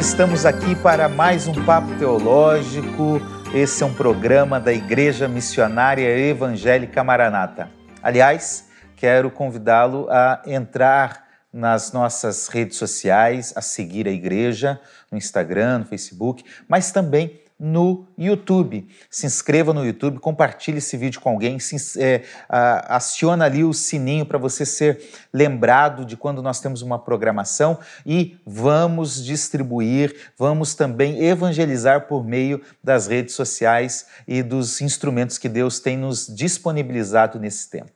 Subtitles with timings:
[0.00, 3.20] estamos aqui para mais um Papo Teológico.
[3.52, 7.70] Esse é um programa da Igreja Missionária Evangélica Maranata.
[8.02, 8.66] Aliás,
[8.96, 14.80] quero convidá-lo a entrar nas nossas redes sociais, a seguir a igreja
[15.12, 18.88] no Instagram, no Facebook, mas também no YouTube.
[19.10, 24.24] Se inscreva no YouTube, compartilhe esse vídeo com alguém, se, é, aciona ali o sininho
[24.24, 31.22] para você ser lembrado de quando nós temos uma programação e vamos distribuir, vamos também
[31.22, 37.68] evangelizar por meio das redes sociais e dos instrumentos que Deus tem nos disponibilizado nesse
[37.68, 37.90] tempo.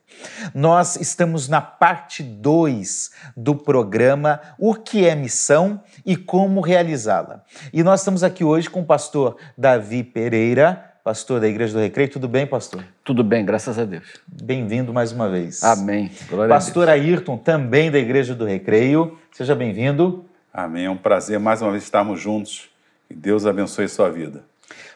[0.53, 7.43] Nós estamos na parte 2 do programa O que é missão e como realizá-la.
[7.73, 12.09] E nós estamos aqui hoje com o pastor Davi Pereira, pastor da Igreja do Recreio.
[12.09, 12.83] Tudo bem, pastor?
[13.03, 14.03] Tudo bem, graças a Deus.
[14.27, 15.63] Bem-vindo mais uma vez.
[15.63, 16.11] Amém.
[16.29, 19.17] Glória pastor Ayrton, também da Igreja do Recreio.
[19.31, 20.25] Seja bem-vindo.
[20.53, 20.85] Amém.
[20.85, 22.69] É um prazer mais uma vez estarmos juntos.
[23.07, 24.43] Que Deus abençoe sua vida.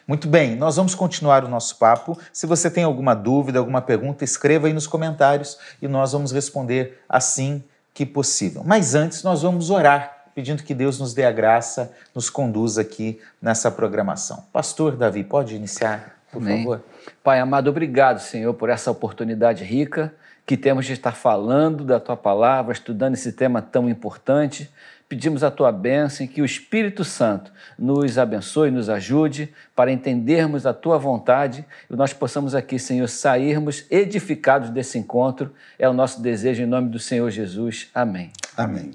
[0.06, 2.18] Muito bem, nós vamos continuar o nosso papo.
[2.32, 7.00] Se você tem alguma dúvida, alguma pergunta, escreva aí nos comentários e nós vamos responder
[7.08, 7.62] assim
[7.94, 8.62] que possível.
[8.64, 13.20] Mas antes, nós vamos orar, pedindo que Deus nos dê a graça, nos conduza aqui
[13.40, 14.44] nessa programação.
[14.52, 16.58] Pastor Davi, pode iniciar, por Amém.
[16.58, 16.82] favor?
[17.22, 20.14] Pai amado, obrigado, Senhor, por essa oportunidade rica
[20.46, 24.70] que temos de estar falando da tua palavra, estudando esse tema tão importante
[25.10, 30.64] pedimos a tua bênção e que o Espírito Santo nos abençoe, nos ajude para entendermos
[30.64, 35.52] a tua vontade e nós possamos aqui, Senhor, sairmos edificados desse encontro.
[35.76, 37.90] É o nosso desejo em nome do Senhor Jesus.
[37.92, 38.30] Amém.
[38.56, 38.92] Amém.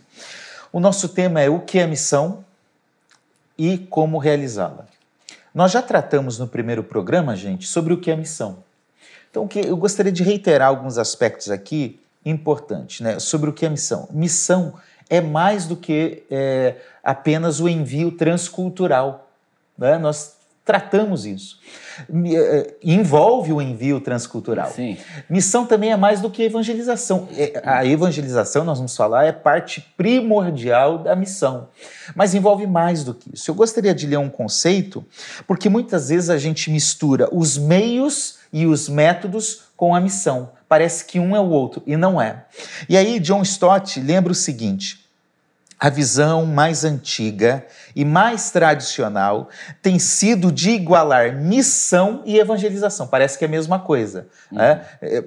[0.75, 2.43] O nosso tema é o que é missão
[3.57, 4.85] e como realizá-la.
[5.53, 8.57] Nós já tratamos no primeiro programa, gente, sobre o que é missão.
[9.31, 14.09] Então, eu gostaria de reiterar alguns aspectos aqui importantes, né, sobre o que é missão.
[14.11, 14.73] Missão
[15.09, 19.29] é mais do que é, apenas o envio transcultural.
[19.77, 19.97] Né?
[19.97, 20.34] Nós
[20.65, 21.59] tratamos isso.
[22.33, 24.71] É, envolve o envio transcultural.
[24.71, 24.97] Sim.
[25.29, 27.29] Missão também é mais do que evangelização.
[27.37, 31.69] É, a evangelização, nós vamos falar, é parte primordial da missão.
[32.15, 33.49] Mas envolve mais do que isso.
[33.51, 35.05] Eu gostaria de ler um conceito,
[35.47, 40.49] porque muitas vezes a gente mistura os meios e os métodos com a missão.
[40.67, 42.45] Parece que um é o outro, e não é.
[42.89, 45.04] E aí, John Stott lembra o seguinte:
[45.79, 47.65] a visão mais antiga
[47.95, 49.49] e mais tradicional
[49.81, 53.07] tem sido de igualar missão e evangelização.
[53.07, 54.27] Parece que é a mesma coisa.
[54.51, 54.57] Uhum.
[54.57, 54.81] Né?
[55.01, 55.23] É,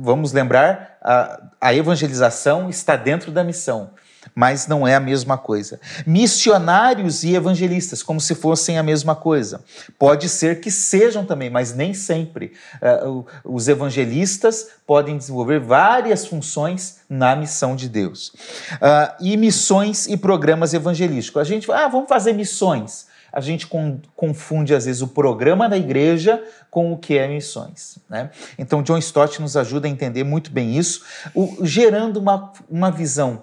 [0.00, 3.90] vamos lembrar, a, a evangelização está dentro da missão
[4.34, 5.80] mas não é a mesma coisa.
[6.06, 9.62] Missionários e evangelistas, como se fossem a mesma coisa.
[9.98, 12.52] Pode ser que sejam também, mas nem sempre.
[12.82, 18.28] Uh, os evangelistas podem desenvolver várias funções na missão de Deus.
[18.74, 21.40] Uh, e missões e programas evangelísticos.
[21.40, 23.68] A gente fala, ah, vamos fazer missões a gente
[24.16, 27.98] confunde às vezes o programa da igreja com o que é missões.
[28.08, 28.30] Né?
[28.58, 31.04] Então, John Stott nos ajuda a entender muito bem isso,
[31.34, 33.42] o, gerando uma, uma visão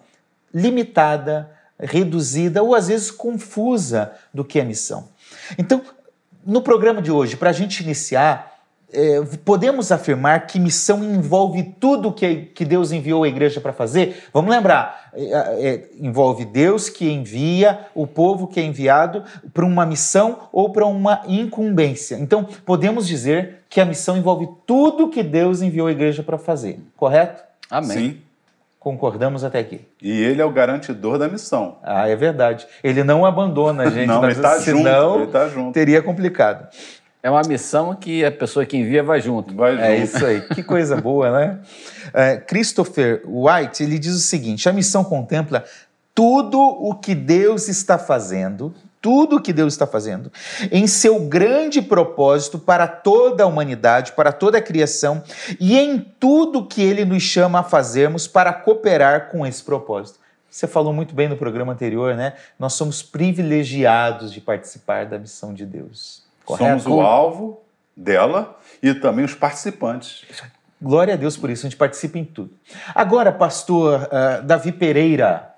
[0.54, 5.10] limitada, reduzida ou às vezes confusa do que é missão.
[5.58, 5.82] Então,
[6.46, 8.58] no programa de hoje, para a gente iniciar,
[8.92, 14.24] é, podemos afirmar que missão envolve tudo que, que Deus enviou a igreja para fazer?
[14.34, 19.86] Vamos lembrar, é, é, envolve Deus que envia o povo que é enviado para uma
[19.86, 22.16] missão ou para uma incumbência.
[22.16, 26.80] Então, podemos dizer que a missão envolve tudo que Deus enviou a igreja para fazer,
[26.96, 27.44] correto?
[27.70, 27.98] Amém.
[27.98, 28.22] Sim.
[28.88, 29.82] Concordamos até aqui.
[30.02, 31.78] E ele é o garantidor da missão.
[31.84, 32.66] Ah, é verdade.
[32.82, 35.74] Ele não abandona a gente, não, ele está junto, ele tá junto.
[35.74, 36.70] teria complicado.
[37.22, 39.54] É uma missão que a pessoa que envia vai junto.
[39.54, 39.84] Vai junto.
[39.84, 40.40] É isso aí.
[40.40, 41.60] Que coisa boa, né?
[42.14, 45.66] É, Christopher White ele diz o seguinte: a missão contempla
[46.16, 48.74] tudo o que Deus está fazendo
[49.08, 50.30] tudo que Deus está fazendo,
[50.70, 55.24] em seu grande propósito para toda a humanidade, para toda a criação
[55.62, 60.20] e em tudo que ele nos chama a fazermos para cooperar com esse propósito.
[60.52, 62.34] Você falou muito bem no programa anterior, né?
[62.60, 66.24] Nós somos privilegiados de participar da missão de Deus.
[66.44, 66.82] Correto?
[66.82, 67.62] Somos o alvo
[67.96, 70.26] dela e também os participantes.
[70.82, 72.52] Glória a Deus por isso, a gente participa em tudo.
[72.94, 75.56] Agora, pastor uh, Davi Pereira,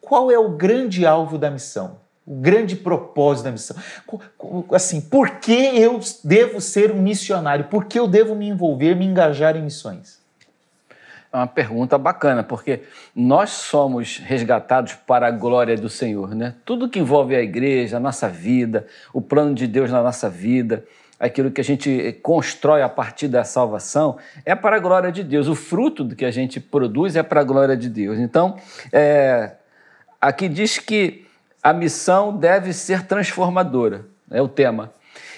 [0.00, 2.07] qual é o grande alvo da missão?
[2.28, 3.74] O grande propósito da missão.
[4.70, 7.64] Assim, por que eu devo ser um missionário?
[7.64, 10.18] Por que eu devo me envolver, me engajar em missões?
[11.32, 12.82] É uma pergunta bacana, porque
[13.16, 16.54] nós somos resgatados para a glória do Senhor, né?
[16.66, 20.84] Tudo que envolve a igreja, a nossa vida, o plano de Deus na nossa vida,
[21.18, 25.48] aquilo que a gente constrói a partir da salvação, é para a glória de Deus.
[25.48, 28.18] O fruto do que a gente produz é para a glória de Deus.
[28.18, 28.56] Então,
[28.92, 29.52] é,
[30.20, 31.27] aqui diz que
[31.62, 34.92] a missão deve ser transformadora, é o tema.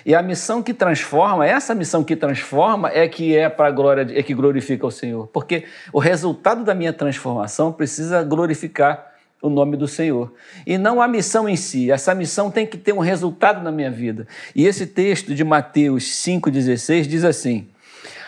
[0.05, 4.23] E a missão que transforma, essa missão que transforma é que é para glória, é
[4.23, 9.11] que glorifica o Senhor, porque o resultado da minha transformação precisa glorificar
[9.43, 10.33] o nome do Senhor.
[10.67, 13.91] E não a missão em si, essa missão tem que ter um resultado na minha
[13.91, 14.27] vida.
[14.55, 17.69] E esse texto de Mateus 5,16 diz assim: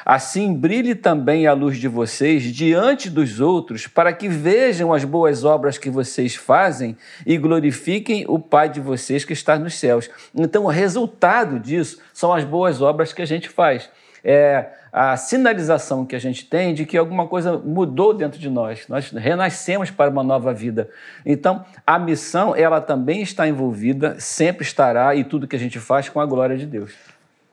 [0.05, 5.45] Assim brilhe também a luz de vocês diante dos outros, para que vejam as boas
[5.45, 6.97] obras que vocês fazem
[7.27, 10.11] e glorifiquem o Pai de vocês que está nos céus.
[10.35, 13.89] Então, o resultado disso são as boas obras que a gente faz.
[14.25, 18.87] É a sinalização que a gente tem de que alguma coisa mudou dentro de nós.
[18.89, 20.91] Nós renascemos para uma nova vida.
[21.25, 26.11] Então, a missão, ela também está envolvida, sempre estará, e tudo que a gente faz
[26.11, 26.93] com a glória de Deus.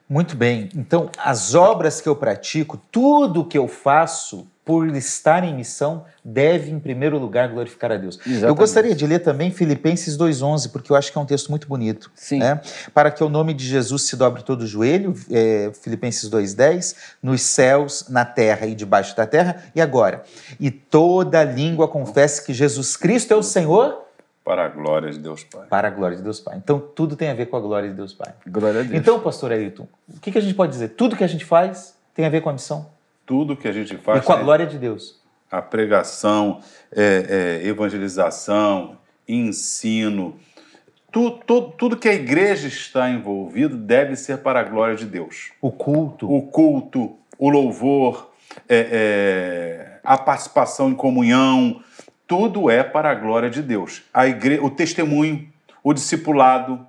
[0.10, 0.70] Muito bem.
[0.76, 6.72] Então, as obras que eu pratico, tudo que eu faço por estar em missão, deve,
[6.72, 8.16] em primeiro lugar, glorificar a Deus.
[8.18, 8.46] Exatamente.
[8.46, 11.68] Eu gostaria de ler também Filipenses 2,11, porque eu acho que é um texto muito
[11.68, 12.12] bonito.
[12.16, 12.40] Sim.
[12.40, 12.60] Né?
[12.94, 17.42] Para que o nome de Jesus se dobre todo o joelho, é, Filipenses 2,10, nos
[17.42, 20.24] céus, na terra e debaixo da terra, e agora?
[20.60, 24.09] E toda língua confesse que Jesus Cristo é o Senhor
[24.50, 25.68] Para a glória de Deus Pai.
[25.70, 26.58] para a glória de Deus Pai.
[26.58, 28.34] Então, tudo tem a ver com a glória de Deus Pai.
[28.48, 28.96] Glória a Deus.
[28.96, 30.90] Então, pastor Ailton, o que, que a gente pode dizer?
[30.90, 32.88] Tudo que a gente faz tem a ver com a missão
[33.28, 35.22] Tudo que a gente e faz, com a glória de Deus.
[35.52, 36.62] a pregação,
[36.92, 38.98] é, é, evangelização,
[39.28, 40.36] ensino,
[41.12, 45.52] tu, tu- tudo que a igreja está envolvido deve ser para a glória de Deus.
[45.62, 46.32] O culto.
[46.34, 48.32] O culto, o louvor,
[48.68, 51.82] é, é, a participação em comunhão,
[52.30, 54.04] tudo é para a glória de Deus.
[54.14, 54.60] A igre...
[54.60, 55.50] O testemunho,
[55.84, 56.86] o discipulado,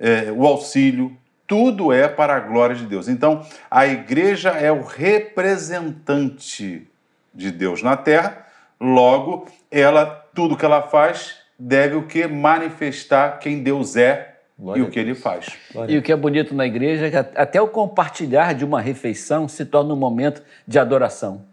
[0.00, 1.16] é, o auxílio,
[1.46, 3.06] tudo é para a glória de Deus.
[3.06, 6.88] Então, a igreja é o representante
[7.32, 8.46] de Deus na terra,
[8.80, 12.26] logo, ela, tudo que ela faz deve o que?
[12.26, 15.56] Manifestar quem Deus é Glória e o que ele faz.
[15.72, 18.80] Glória E o que é bonito na igreja é que até o compartilhar de uma
[18.80, 21.46] refeição se torna um momento de adoração.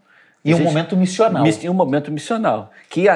[0.46, 1.42] E um Gente, momento missional.
[1.42, 3.06] Miss- Um momento missional, que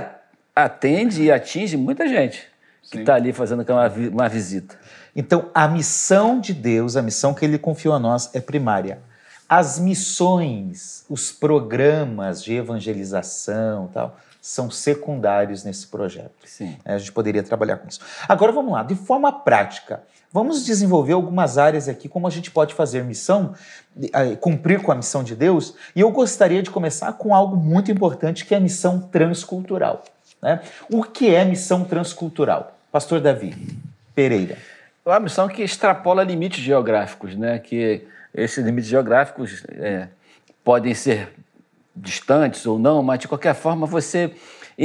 [0.55, 2.43] atende e atinge muita gente
[2.91, 3.65] que está ali fazendo
[4.13, 4.77] uma visita.
[5.15, 8.99] Então, a missão de Deus, a missão que ele confiou a nós é primária.
[9.49, 16.33] As missões, os programas de evangelização e tal, são secundários nesse projeto.
[16.45, 16.77] Sim.
[16.85, 18.01] É, A gente poderia trabalhar com isso.
[18.29, 22.75] Agora vamos lá, de forma prática, vamos desenvolver algumas áreas aqui, como a gente pode
[22.75, 23.55] fazer missão,
[24.13, 27.91] eh, cumprir com a missão de Deus, e eu gostaria de começar com algo muito
[27.91, 30.05] importante, que é a missão transcultural.
[30.41, 30.61] né?
[30.91, 32.77] O que é missão transcultural?
[32.91, 33.55] Pastor Davi
[34.15, 34.57] Pereira.
[35.05, 37.59] É uma missão que extrapola limites geográficos, né?
[37.59, 40.09] Que esses limites geográficos é,
[40.65, 41.29] podem ser
[41.95, 44.33] distantes ou não, mas de qualquer forma você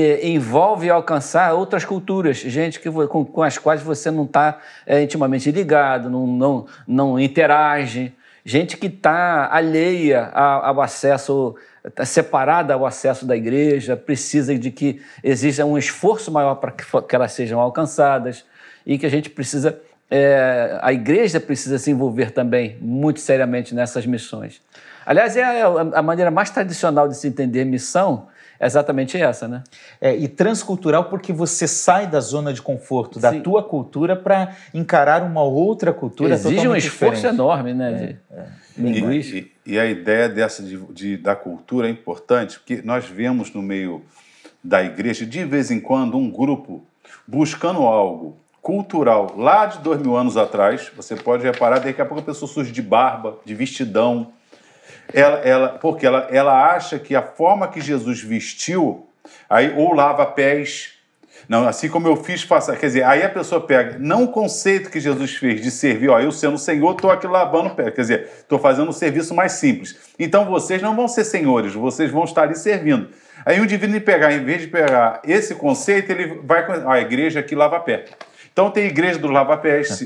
[0.01, 4.59] é, envolve alcançar outras culturas, gente que, com, com as quais você não está
[5.01, 8.13] intimamente ligado, não, não, não interage,
[8.43, 11.55] gente que está alheia ao acesso,
[11.95, 17.15] tá separada ao acesso da igreja, precisa de que exija um esforço maior para que
[17.15, 18.45] elas sejam alcançadas
[18.85, 19.79] e que a gente precisa,
[20.11, 24.61] é, a igreja precisa se envolver também muito seriamente nessas missões.
[25.05, 28.27] Aliás, é a, a maneira mais tradicional de se entender missão
[28.59, 29.63] é exatamente essa, né?
[29.99, 33.41] É, e transcultural porque você sai da zona de conforto da Sim.
[33.41, 37.25] tua cultura para encarar uma outra cultura Exige um esforço diferente.
[37.33, 38.17] enorme, né?
[38.77, 39.37] de linguística.
[39.65, 43.53] E, e- e a ideia dessa de, de- da cultura é importante, porque nós vemos
[43.53, 44.03] no meio
[44.63, 46.83] da igreja, de vez em quando, um grupo
[47.27, 50.91] buscando algo cultural lá de dois mil anos atrás.
[50.95, 54.31] Você pode reparar, daqui a pouco a pessoa surge de barba, de vestidão.
[55.15, 59.07] Ela, ela, porque ela, ela acha que a forma que Jesus vestiu,
[59.49, 60.95] aí ou lava pés,
[61.47, 62.75] não, assim como eu fiz passar.
[62.75, 66.19] Quer dizer, aí a pessoa pega, não o conceito que Jesus fez de servir, ó,
[66.19, 67.91] eu sendo Senhor, estou aqui lavando pé.
[67.91, 69.95] Quer dizer, estou fazendo um serviço mais simples.
[70.19, 73.09] Então vocês não vão ser senhores, vocês vão estar ali servindo.
[73.45, 77.39] Aí o divino pegar, em vez de pegar esse conceito, ele vai ó, a igreja
[77.39, 78.05] aqui lava pé.
[78.55, 80.05] Então tem a igreja do lava-pés, se-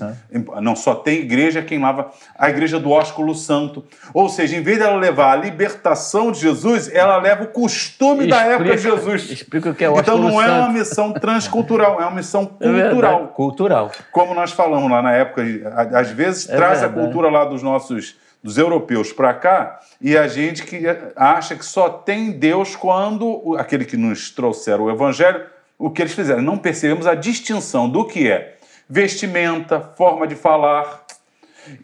[0.59, 3.85] não só tem igreja quem lava, a igreja do ósculo santo.
[4.11, 8.41] Ou seja, em vez dela levar a libertação de Jesus, ela leva o costume da
[8.41, 9.29] época de Jesus.
[9.29, 12.87] Explica o que é o Então não é uma missão transcultural, é uma missão É
[12.89, 13.27] cultural.
[13.27, 13.91] Cultural.
[14.11, 15.43] Como nós falamos lá na época,
[15.75, 17.05] a- às vezes É traz a verdade.
[17.05, 20.81] cultura lá dos nossos dos europeus para cá e a gente que
[21.15, 25.45] acha que só tem Deus quando aquele que nos trouxeram o evangelho,
[25.79, 26.41] o que eles fizeram.
[26.43, 28.57] Não percebemos a distinção do que é
[28.89, 31.03] vestimenta, forma de falar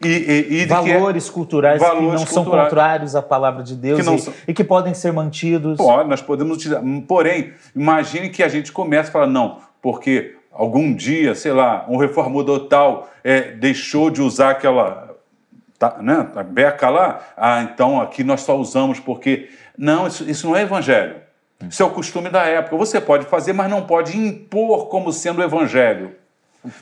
[0.04, 2.68] e, e- e é- Valores culturais Valores que não são culturais.
[2.68, 5.78] contrários à palavra de Deus Que e, são- e que podem ser mantidos.
[5.78, 6.82] Pode, nós podemos utilizar.
[7.08, 11.96] Porém, imagine que a gente comece a falar, não, porque algum dia, sei lá, um
[11.96, 15.06] reformador tal é, deixou de usar aquela
[15.78, 19.48] tá, né, a beca lá, ah, então aqui nós só usamos porque.
[19.78, 21.16] Não, isso, isso não é evangelho.
[21.68, 22.76] Isso é o costume da época.
[22.76, 26.14] Você pode fazer, mas não pode impor como sendo o evangelho.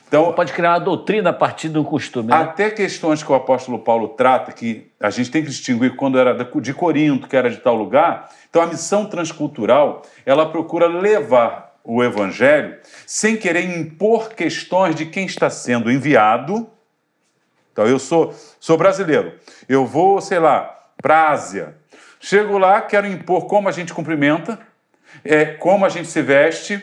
[0.08, 2.30] Então, pode criar uma doutrina a partir do costume.
[2.30, 2.36] Né?
[2.36, 6.34] Até questões que o apóstolo Paulo trata, que a gente tem que distinguir quando era
[6.34, 8.30] de Corinto, que era de tal lugar.
[8.48, 15.26] Então, a missão transcultural, ela procura levar o evangelho sem querer impor questões de quem
[15.26, 16.66] está sendo enviado.
[17.72, 19.34] Então, eu sou, sou brasileiro,
[19.68, 21.76] eu vou, sei lá, para a Ásia.
[22.24, 24.58] Chego lá, quero impor como a gente cumprimenta,
[25.22, 26.82] é, como a gente se veste.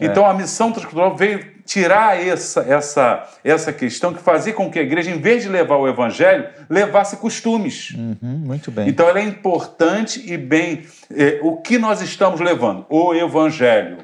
[0.00, 0.06] É.
[0.06, 4.82] Então, a missão transcultural veio tirar essa, essa, essa questão que fazia com que a
[4.82, 7.92] igreja, em vez de levar o evangelho, levasse costumes.
[7.92, 8.88] Uhum, muito bem.
[8.88, 10.84] Então ela é importante e bem.
[11.08, 12.84] É, o que nós estamos levando?
[12.88, 13.98] O evangelho.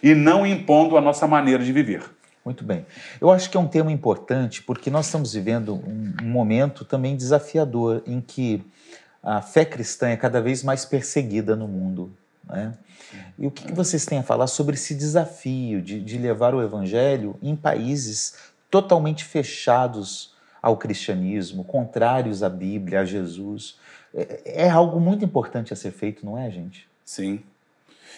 [0.00, 2.04] E não impondo a nossa maneira de viver.
[2.44, 2.86] Muito bem.
[3.20, 7.16] Eu acho que é um tema importante porque nós estamos vivendo um, um momento também
[7.16, 8.64] desafiador em que
[9.22, 12.12] a fé cristã é cada vez mais perseguida no mundo.
[12.44, 12.72] Né?
[13.38, 16.62] E o que, que vocês têm a falar sobre esse desafio de, de levar o
[16.62, 18.34] evangelho em países
[18.70, 23.78] totalmente fechados ao cristianismo, contrários à Bíblia, a Jesus?
[24.14, 26.88] É, é algo muito importante a ser feito, não é, gente?
[27.04, 27.42] Sim.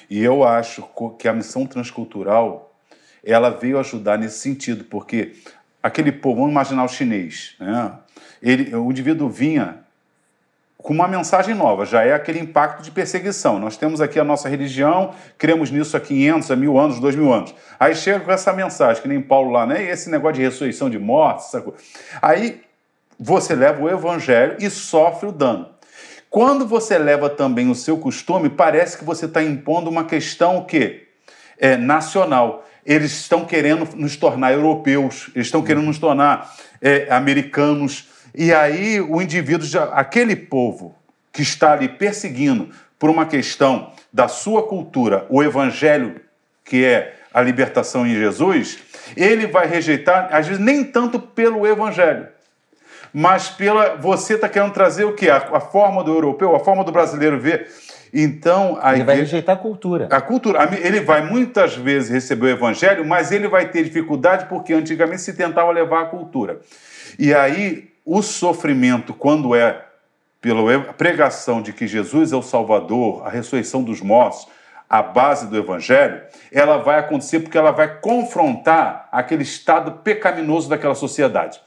[0.08, 2.74] E eu acho que a missão transcultural
[3.22, 5.34] ela veio ajudar nesse sentido, porque
[5.82, 7.98] aquele povo, vamos imaginar o chinês, né?
[8.42, 9.83] Ele, o indivíduo vinha
[10.84, 13.58] com uma mensagem nova, já é aquele impacto de perseguição.
[13.58, 17.32] Nós temos aqui a nossa religião, cremos nisso há 500, há mil anos, dois mil
[17.32, 17.54] anos.
[17.80, 19.82] Aí chega com essa mensagem, que nem Paulo lá, né?
[19.82, 21.74] Esse negócio de ressurreição de mortes, sacou?
[22.20, 22.60] Aí
[23.18, 25.70] você leva o evangelho e sofre o dano.
[26.28, 31.08] Quando você leva também o seu costume, parece que você está impondo uma questão o?
[31.58, 32.62] É, nacional.
[32.84, 39.00] Eles estão querendo nos tornar europeus, eles estão querendo nos tornar é, americanos, e aí
[39.00, 40.94] o indivíduo, já, aquele povo
[41.32, 46.20] que está ali perseguindo por uma questão da sua cultura, o evangelho,
[46.64, 48.78] que é a libertação em Jesus,
[49.16, 52.28] ele vai rejeitar, às vezes nem tanto pelo evangelho,
[53.12, 56.82] mas pela você está querendo trazer o que a, a, forma do europeu, a forma
[56.82, 57.68] do brasileiro ver.
[58.12, 60.08] Então ele vai rejeitar a cultura.
[60.10, 64.72] A cultura, ele vai muitas vezes receber o evangelho, mas ele vai ter dificuldade porque
[64.72, 66.60] antigamente se tentava levar a cultura.
[67.18, 69.84] E aí o sofrimento, quando é
[70.40, 74.46] pela pregação de que Jesus é o Salvador, a ressurreição dos mortos,
[74.88, 76.20] a base do Evangelho,
[76.52, 81.58] ela vai acontecer porque ela vai confrontar aquele estado pecaminoso daquela sociedade.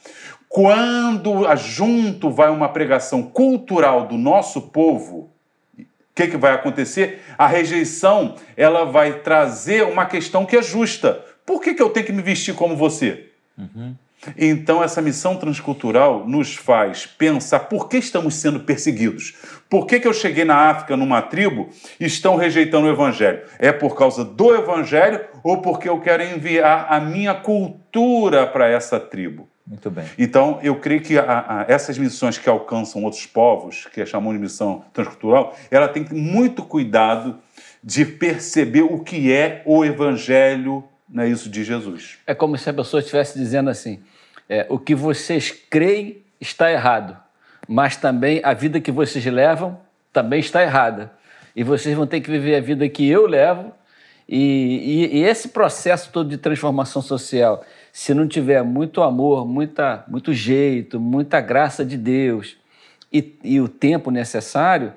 [0.48, 5.32] Quando junto vai uma pregação cultural do nosso povo,
[5.78, 7.22] o que, que vai acontecer?
[7.38, 11.26] A rejeição ela vai trazer uma questão que é justa.
[11.46, 13.30] Por que, que eu tenho que me vestir como você?
[13.58, 13.96] Uhum.
[14.38, 19.36] Então, essa missão transcultural nos faz pensar por que estamos sendo perseguidos.
[19.70, 21.70] Por que, que eu cheguei na África numa tribo
[22.00, 23.42] e estão rejeitando o Evangelho?
[23.60, 29.00] É por causa do Evangelho ou porque eu quero enviar a minha cultura para essa
[29.00, 29.48] tribo?
[29.66, 30.06] Muito bem.
[30.18, 34.34] Então, eu creio que a, a, essas missões que alcançam outros povos, que é chamamos
[34.34, 37.38] de missão transcultural, ela tem muito cuidado
[37.84, 42.18] de perceber o que é o Evangelho não é isso de Jesus.
[42.28, 44.00] É como se a pessoa estivesse dizendo assim:
[44.50, 47.18] é, o que vocês creem está errado,
[47.68, 49.80] mas também a vida que vocês levam
[50.12, 51.12] também está errada.
[51.56, 53.74] E vocês vão ter que viver a vida que eu levo.
[54.30, 60.04] E, e, e esse processo todo de transformação social, se não tiver muito amor, muita,
[60.08, 62.58] muito jeito, muita graça de Deus
[63.12, 64.94] e, e o tempo necessário,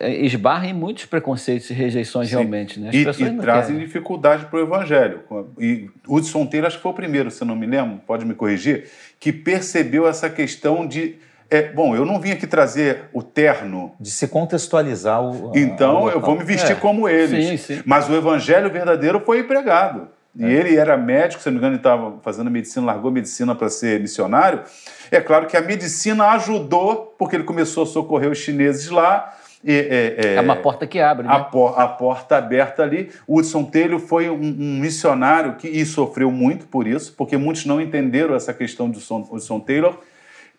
[0.00, 2.36] esbarra em muitos preconceitos e rejeições Sim.
[2.36, 2.80] realmente.
[2.80, 2.88] Né?
[2.88, 3.86] As e, e trazem querem.
[3.86, 5.20] dificuldade para o evangelho.
[5.58, 8.88] E Hudson Taylor, acho que foi o primeiro, se não me lembro, pode me corrigir,
[9.20, 11.16] que percebeu essa questão de.
[11.50, 13.92] É, bom, eu não vim aqui trazer o terno.
[14.00, 15.52] De se contextualizar o.
[15.54, 16.74] Então, eu vou me vestir é.
[16.74, 17.60] como eles.
[17.60, 17.82] Sim, sim.
[17.84, 20.08] Mas o evangelho verdadeiro foi pregado.
[20.36, 20.50] E é.
[20.50, 23.68] ele era médico, se não me engano, ele estava fazendo medicina, largou a medicina para
[23.68, 24.62] ser missionário.
[25.08, 29.32] É claro que a medicina ajudou, porque ele começou a socorrer os chineses lá
[29.66, 31.32] é, é, é, uma porta que abre, né?
[31.32, 33.10] A, por, a porta aberta ali.
[33.26, 37.64] O Hudson Taylor foi um, um, missionário que e sofreu muito por isso, porque muitos
[37.64, 39.98] não entenderam essa questão do Hudson Taylor.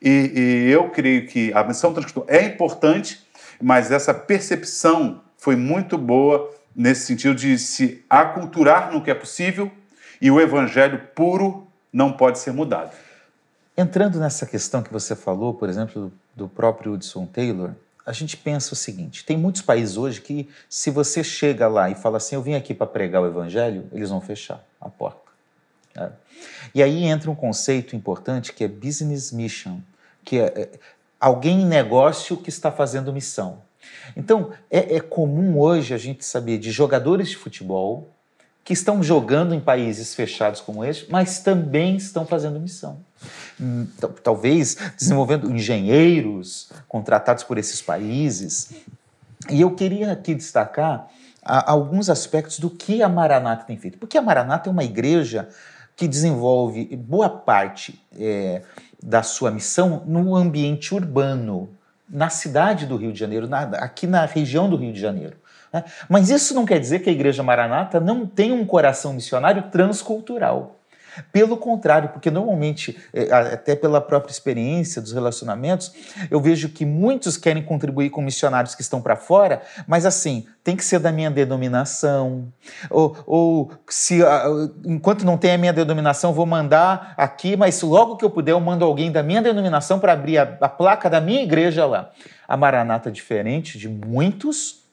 [0.01, 0.31] E,
[0.67, 3.24] e, eu creio que a missão transcultural é importante,
[3.62, 9.71] mas essa percepção foi muito boa nesse sentido de se aculturar no que é possível
[10.19, 12.91] e o evangelho puro não pode ser mudado.
[13.77, 17.71] Entrando nessa questão que você falou, por exemplo, do próprio Hudson Taylor,
[18.05, 21.95] a gente pensa o seguinte: tem muitos países hoje que, se você chega lá e
[21.95, 25.25] fala assim, eu vim aqui para pregar o evangelho, eles vão fechar a porta.
[25.95, 26.09] É.
[26.74, 29.79] E aí entra um conceito importante que é business mission,
[30.24, 30.69] que é, é
[31.19, 33.63] alguém em negócio que está fazendo missão.
[34.15, 38.12] Então, é, é comum hoje a gente saber de jogadores de futebol
[38.63, 43.00] que estão jogando em países fechados como este, mas também estão fazendo missão.
[43.59, 43.88] Hum,
[44.21, 48.74] talvez desenvolvendo engenheiros contratados por esses países.
[49.50, 51.07] E eu queria aqui destacar
[51.41, 53.97] alguns aspectos do que a Maranata tem feito.
[53.97, 55.47] Porque a Maranata é uma igreja
[55.95, 58.62] que desenvolve boa parte é,
[59.01, 61.69] da sua missão no ambiente urbano,
[62.09, 65.38] na cidade do Rio de Janeiro, na, aqui na região do Rio de Janeiro.
[65.71, 65.83] Né?
[66.09, 70.75] Mas isso não quer dizer que a Igreja Maranata não tem um coração missionário transcultural.
[71.31, 75.93] Pelo contrário, porque normalmente, é, até pela própria experiência dos relacionamentos,
[76.29, 80.75] eu vejo que muitos querem contribuir com missionários que estão para fora, mas assim, tem
[80.75, 82.51] que ser da minha denominação.
[82.89, 84.19] Ou, ou se
[84.86, 88.60] enquanto não tem a minha denominação, vou mandar aqui, mas logo que eu puder, eu
[88.60, 92.12] mando alguém da minha denominação para abrir a, a placa da minha igreja lá.
[92.48, 94.85] A Maranata, diferente de muitos,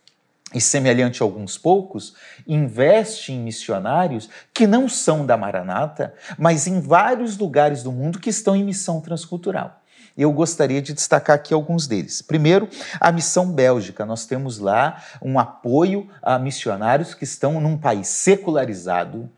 [0.55, 2.15] e semelhante a alguns poucos,
[2.47, 8.31] investe em missionários que não são da Maranata, mas em vários lugares do mundo que
[8.31, 9.83] estão em missão transcultural.
[10.17, 12.21] Eu gostaria de destacar aqui alguns deles.
[12.21, 12.69] Primeiro,
[13.01, 14.05] a missão Bélgica.
[14.05, 19.31] Nós temos lá um apoio a missionários que estão num país secularizado,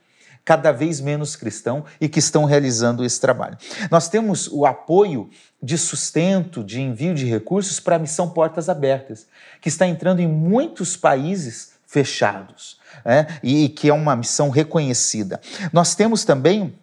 [0.45, 3.57] cada vez menos cristão e que estão realizando esse trabalho.
[3.91, 5.31] Nós temos o apoio
[5.63, 9.27] de sustento, de envio de recursos para a missão Portas Abertas,
[9.61, 13.27] que está entrando em muitos países fechados né?
[13.43, 15.41] e que é uma missão reconhecida.
[15.73, 16.75] Nós temos também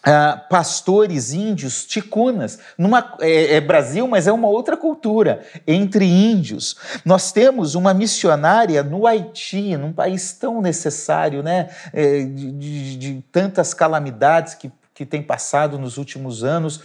[0.00, 2.58] Uh, pastores índios ticunas.
[2.78, 6.74] Numa, é, é, Brasil, mas é uma outra cultura, entre índios.
[7.04, 13.24] Nós temos uma missionária no Haiti, num país tão necessário, né, é, de, de, de,
[13.30, 16.80] tantas calamidades que, que tem passado nos últimos anos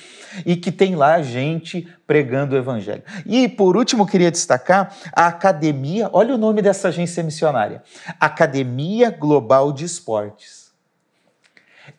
[0.45, 3.03] e que tem lá gente pregando o evangelho.
[3.25, 7.81] E, por último, queria destacar a academia, olha o nome dessa agência missionária:
[8.19, 10.65] Academia Global de Esportes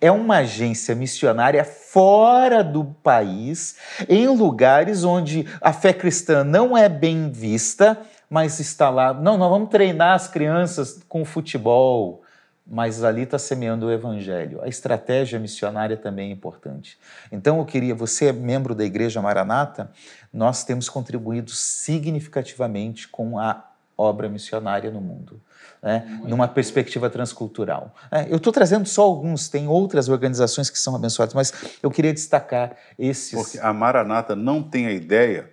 [0.01, 3.77] é uma agência missionária fora do país,
[4.09, 9.14] em lugares onde a fé cristã não é bem vista, mas está lá.
[9.14, 12.22] Não, nós vamos treinar as crianças com futebol,
[12.66, 14.61] mas ali está semeando o evangelho.
[14.62, 16.99] A estratégia missionária também é importante.
[17.31, 19.90] Então eu queria, você é membro da Igreja Maranata,
[20.33, 25.40] nós temos contribuído significativamente com a obra missionária no mundo
[25.83, 27.94] né, numa perspectiva transcultural.
[28.11, 31.52] É, eu estou trazendo só alguns, tem outras organizações que são abençoadas, mas
[31.83, 33.33] eu queria destacar esses.
[33.33, 35.50] Porque a Maranata não tem a ideia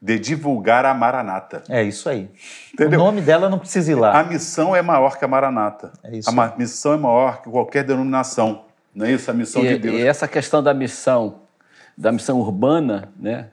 [0.00, 1.62] de divulgar a Maranata.
[1.68, 2.30] É isso aí.
[2.72, 3.00] Entendeu?
[3.00, 4.20] O nome dela não precisa ir lá.
[4.20, 5.92] A missão é maior que a Maranata.
[6.04, 6.28] É isso.
[6.28, 8.64] A missão é maior que qualquer denominação.
[8.94, 9.30] Não é isso?
[9.30, 9.96] A missão e, de Deus.
[9.96, 11.40] E essa questão da missão,
[11.96, 13.48] da missão urbana, né?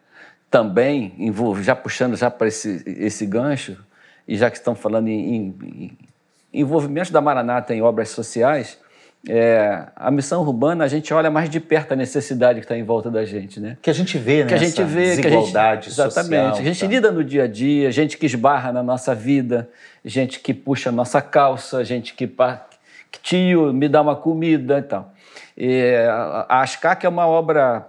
[0.51, 3.83] Também envolve, já puxando já para esse, esse gancho,
[4.27, 5.55] e já que estão falando em, em,
[6.53, 8.77] em envolvimento da Maranata em obras sociais,
[9.27, 12.83] é, a missão urbana a gente olha mais de perto a necessidade que está em
[12.83, 13.77] volta da gente, né?
[13.81, 14.49] Que a gente vê, né?
[14.49, 16.49] Que a gente vê, desigualdade que a gente, exatamente.
[16.49, 16.87] Social, a gente tá.
[16.87, 19.69] lida no dia a dia, gente que esbarra na nossa vida,
[20.03, 24.83] gente que puxa a nossa calça, gente que, que tio me dá uma comida e
[24.83, 25.13] tal.
[25.55, 25.95] E
[26.49, 27.87] a ASCAC é uma obra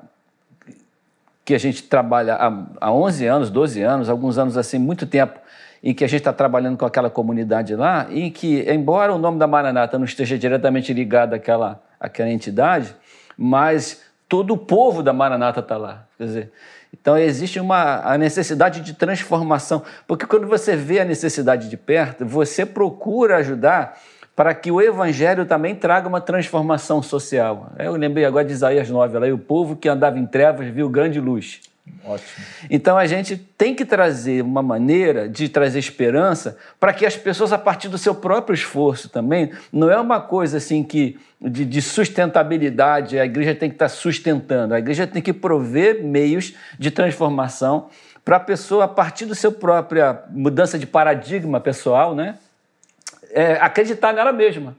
[1.45, 5.41] que a gente trabalha há, há 11 anos, 12 anos, alguns anos assim, muito tempo
[5.85, 9.39] em que a gente está trabalhando com aquela comunidade lá, e que, embora o nome
[9.39, 12.97] da Maranata não esteja diretamente ligado àquela, àquela entidade,
[13.37, 16.07] mas todo o povo da Maranata está lá.
[16.17, 16.53] Quer dizer,
[16.91, 22.25] então existe uma a necessidade de transformação, porque quando você vê a necessidade de perto,
[22.25, 24.01] você procura ajudar
[24.35, 27.71] para que o evangelho também traga uma transformação social.
[27.79, 30.89] Eu lembrei agora de Isaías 9, lá, e o povo que andava em trevas viu
[30.89, 31.61] grande luz.
[32.05, 32.45] Ótimo.
[32.71, 37.53] Então a gente tem que trazer uma maneira de trazer esperança para que as pessoas,
[37.53, 41.83] a partir do seu próprio esforço também, não é uma coisa assim que de, de
[41.83, 47.89] sustentabilidade, a igreja tem que estar sustentando, a igreja tem que prover meios de transformação
[48.25, 52.37] para a pessoa, a partir do seu própria mudança de paradigma pessoal, né?
[53.31, 54.75] É, acreditar nela mesma.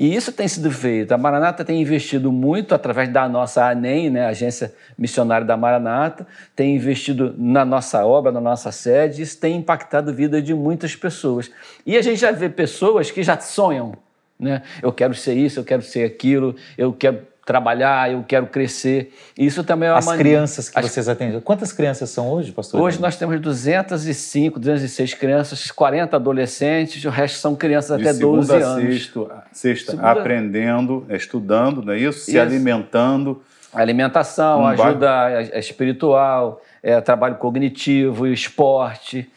[0.00, 1.12] E isso tem sido feito.
[1.12, 6.74] A Maranata tem investido muito através da nossa ANEM, né, Agência Missionária da Maranata, tem
[6.74, 11.50] investido na nossa obra, na nossa sede, isso tem impactado a vida de muitas pessoas.
[11.84, 13.92] E a gente já vê pessoas que já sonham,
[14.38, 14.62] né?
[14.82, 17.18] Eu quero ser isso, eu quero ser aquilo, eu quero
[17.50, 19.12] trabalhar, eu quero crescer.
[19.36, 21.40] Isso também é uma As maneira- crianças que As- vocês atendem.
[21.40, 22.80] Quantas crianças são hoje, pastor?
[22.80, 28.46] Hoje nós temos 205, 206 crianças, 40 adolescentes, o resto são crianças De até 12
[28.46, 28.84] segunda a anos.
[28.94, 32.20] sexto- sexta, Segunda- aprendendo, estudando, não é isso?
[32.20, 32.40] Se Isso.
[32.40, 33.42] alimentando.
[33.74, 39.28] Alimentação, Um ajuda é, é espiritual, é, trabalho cognitivo, esporte.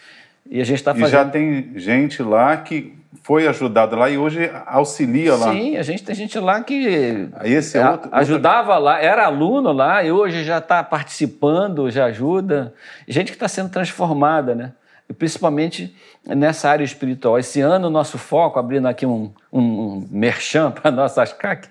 [0.49, 1.09] E a gente está E fazendo.
[1.11, 5.51] já tem gente lá que foi ajudada lá e hoje auxilia lá.
[5.51, 10.03] Sim, a gente tem gente lá que Esse é outro, ajudava lá, era aluno lá
[10.03, 12.73] e hoje já está participando, já ajuda.
[13.07, 14.71] Gente que está sendo transformada, né?
[15.09, 15.95] E principalmente
[16.25, 17.37] nessa área espiritual.
[17.37, 21.67] Esse ano, o nosso foco, abrindo aqui um, um, um merchan para a nossa ASCAC,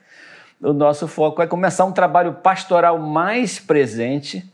[0.61, 4.52] o nosso foco é começar um trabalho pastoral mais presente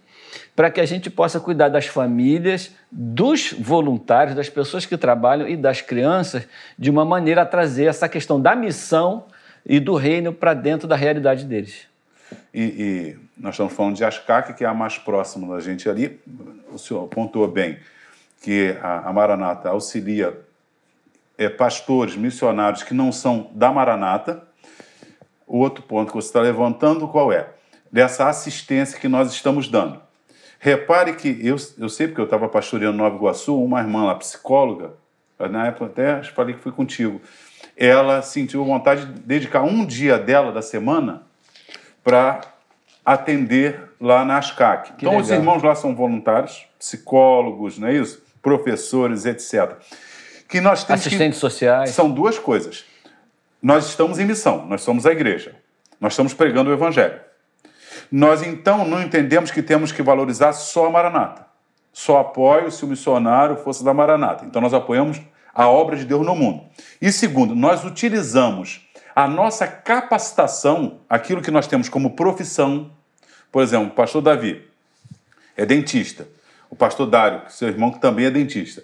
[0.59, 5.57] para que a gente possa cuidar das famílias, dos voluntários, das pessoas que trabalham e
[5.57, 9.27] das crianças, de uma maneira a trazer essa questão da missão
[9.65, 11.87] e do reino para dentro da realidade deles.
[12.53, 16.21] E, e nós estamos falando de Ascaque, que é a mais próxima da gente ali.
[16.73, 17.79] O senhor pontuou bem
[18.43, 20.41] que a, a Maranata auxilia
[21.39, 24.43] é, pastores, missionários que não são da Maranata.
[25.47, 27.49] O outro ponto que você está levantando, qual é?
[27.93, 30.08] Dessa assistência que nós estamos dando.
[30.59, 34.93] Repare que eu, eu sei, porque eu estava pastoreando Nova Iguaçu, uma irmã lá, psicóloga,
[35.39, 37.21] na época até que falei que fui contigo,
[37.77, 41.23] ela sentiu vontade de dedicar um dia dela da semana
[42.03, 42.41] para
[43.07, 44.95] atender lá na ASCAC.
[44.95, 45.39] Que então, os legal.
[45.41, 48.21] irmãos lá são voluntários, psicólogos, não é isso?
[48.43, 49.77] Professores, etc.
[50.49, 51.91] Que nós temos que- Assistentes sociais.
[51.91, 52.85] são duas coisas.
[53.63, 55.55] Nós estamos em missão, nós somos a igreja.
[56.01, 57.21] Nós estamos pregando o evangelho.
[58.11, 61.47] Nós então não entendemos que temos que valorizar só a Maranata.
[61.93, 64.45] Só apoio se o missionário fosse da Maranata.
[64.45, 65.21] Então nós apoiamos
[65.55, 66.63] a obra de Deus no mundo.
[67.03, 72.91] E segundo, nós utilizamos a nossa capacitação, aquilo que nós temos como profissão.
[73.51, 74.63] Por exemplo, o pastor Davi
[75.57, 76.29] é dentista.
[76.71, 78.83] O pastor Dário, seu irmão, que também é dentista.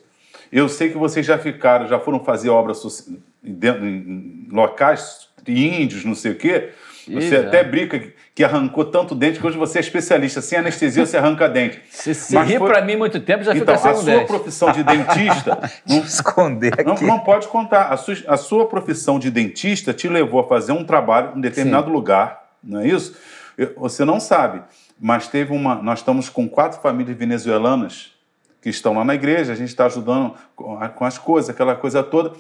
[0.51, 3.07] Eu sei que vocês já ficaram, já foram fazer obras
[3.45, 6.71] em, locais, índios, não sei o quê.
[7.07, 10.41] Você Ih, até brinca que- que arrancou tanto dente que hoje você é especialista.
[10.41, 11.81] Sem anestesia, você arranca dente.
[11.89, 14.05] Se, se Mas rir foi- para mim muito tempo, já Então, fica a sem um
[14.05, 14.27] sua 10.
[14.27, 17.05] profissão de dentista Deixa eu esconder não, aqui.
[17.05, 17.85] não pode contar.
[17.93, 21.89] A sua, a sua profissão de dentista te levou a fazer um trabalho em determinado
[21.91, 23.17] lugar, não é isso?
[23.57, 24.63] Eu- Você não sabe,
[24.99, 25.77] mas teve uma.
[25.77, 28.13] Nós estamos com quatro famílias venezuelanas
[28.61, 31.77] que estão lá na igreja, a gente está ajudando com, a- com as coisas, aquela
[31.77, 32.33] coisa toda.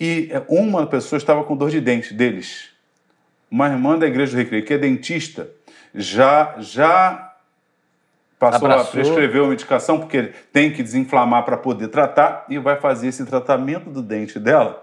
[0.00, 2.74] E é, uma pessoa estava com dor de dente deles.
[3.50, 5.48] Uma irmã da igreja do Recreio, que é dentista,
[5.94, 7.32] já, já
[8.38, 8.92] passou a Abraçou.
[8.92, 13.90] prescrever a medicação, porque tem que desinflamar para poder tratar, e vai fazer esse tratamento
[13.90, 14.82] do dente dela.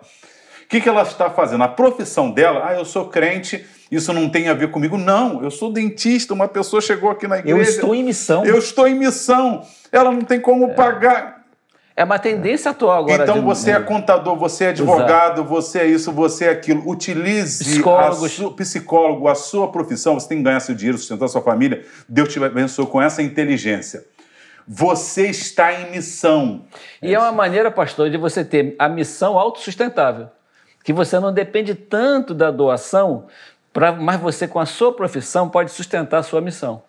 [0.64, 1.64] O que, que ela está fazendo?
[1.64, 4.98] A profissão dela, ah, eu sou crente, isso não tem a ver comigo.
[4.98, 7.58] Não, eu sou dentista, uma pessoa chegou aqui na igreja.
[7.58, 8.44] Eu estou em missão.
[8.44, 9.68] Eu estou em missão.
[9.92, 11.43] Ela não tem como pagar.
[11.96, 13.24] É uma tendência atual agora.
[13.24, 16.90] então de- você é contador, você é advogado, você é isso, você é aquilo.
[16.90, 18.24] Utilize Psicólogos.
[18.24, 20.16] a sua, psicólogo, a sua profissão.
[20.20, 21.86] Você tem que ganhar seu dinheiro, sustentar sua família.
[22.10, 24.04] Deus te abençoe com essa inteligência.
[24.68, 26.64] Você está em missão.
[27.02, 30.30] E é uma maneira, pastor, de você ter a missão autossustentável.
[30.84, 33.26] Que você não depende tanto da doação,
[33.72, 36.82] pra, mas você, com a sua profissão, pode sustentar a sua missão.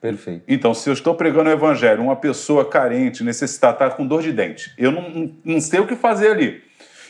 [0.00, 0.44] Perfeito.
[0.46, 4.32] Então, se eu estou pregando o evangelho, uma pessoa carente, necessitada, está com dor de
[4.32, 6.62] dente, eu não, não, sei o que fazer ali.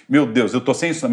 [0.08, 1.06] Meu Deus, eu estou sem isso,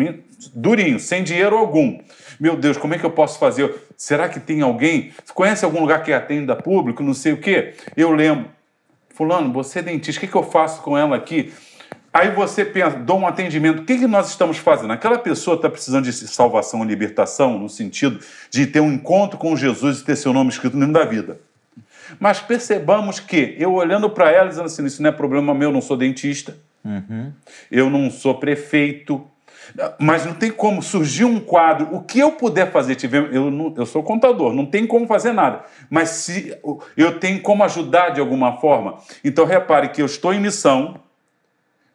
[0.54, 2.00] durinho, sem dinheiro algum.
[2.40, 3.74] Meu Deus, como é que eu posso fazer?
[3.98, 5.12] Será que tem alguém?
[5.24, 7.74] Você conhece algum lugar que atenda público, não sei o quê?
[7.96, 8.50] Eu lembro.
[9.10, 11.54] Fulano, você é dentista, o que, que eu faço com ela aqui?
[12.16, 14.94] Aí você pensa, dou um atendimento, o que, que nós estamos fazendo?
[14.94, 19.54] Aquela pessoa está precisando de salvação e libertação, no sentido de ter um encontro com
[19.54, 21.42] Jesus e ter seu nome escrito no livro da vida.
[22.20, 25.74] Mas percebamos que, eu olhando para ela, dizendo assim, isso não é problema meu, eu
[25.74, 26.56] não sou dentista,
[27.72, 29.26] eu não sou prefeito,
[29.98, 31.90] mas não tem como surgir um quadro.
[31.96, 35.32] O que eu puder fazer, tiver, eu, não- eu sou contador, não tem como fazer
[35.34, 35.64] nada.
[35.90, 36.56] Mas se
[36.96, 38.98] eu tenho como ajudar de alguma forma.
[39.24, 41.00] Então repare que eu estou em missão,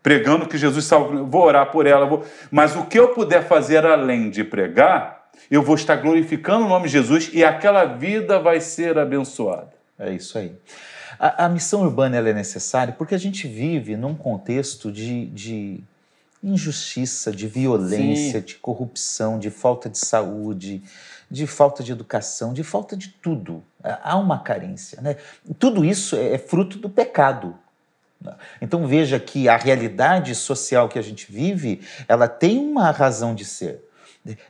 [0.03, 3.87] pregando que Jesus salva, vou orar por ela, vou- mas o que eu puder fazer
[3.87, 8.61] além de pregar, eu vou estar glorificando o nome de Jesus e aquela vida vai
[8.61, 9.79] ser abençoada.
[10.01, 10.57] É isso aí.
[11.19, 15.85] A, a missão urbana é necessária porque a gente vive num contexto de, de
[16.43, 18.47] injustiça, de violência, Sim.
[18.47, 20.83] de corrupção, de falta de saúde,
[21.31, 23.63] de falta de educação, de falta de tudo.
[23.85, 25.03] Há uma carência.
[25.03, 25.17] Né?
[25.59, 27.55] Tudo isso é, é fruto do pecado.
[28.61, 33.45] Então veja que a realidade social que a gente vive, ela tem uma razão de
[33.45, 33.85] ser.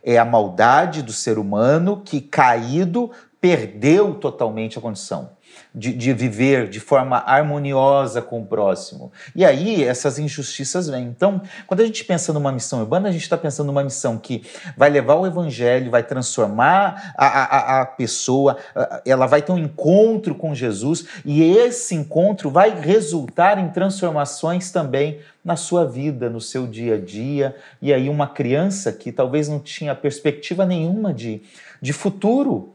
[0.03, 3.11] É a maldade do ser humano que, caído,
[3.41, 5.40] perdeu totalmente a condição
[5.75, 9.13] de, de, viver de forma harmoniosa com o próximo.
[9.35, 11.05] E aí essas injustiças vêm.
[11.05, 14.43] Então, quando a gente pensa numa missão urbana, a gente está pensando numa missão que
[14.77, 18.57] vai levar o evangelho, vai transformar a, a, a pessoa,
[19.05, 25.21] ela vai ter um encontro com Jesus e esse encontro vai resultar em transformações também
[25.45, 27.57] na sua vida, no seu dia a dia.
[27.81, 31.43] E aí, uma criança que talvez não tinha perspectiva nenhuma de,
[31.81, 32.75] de futuro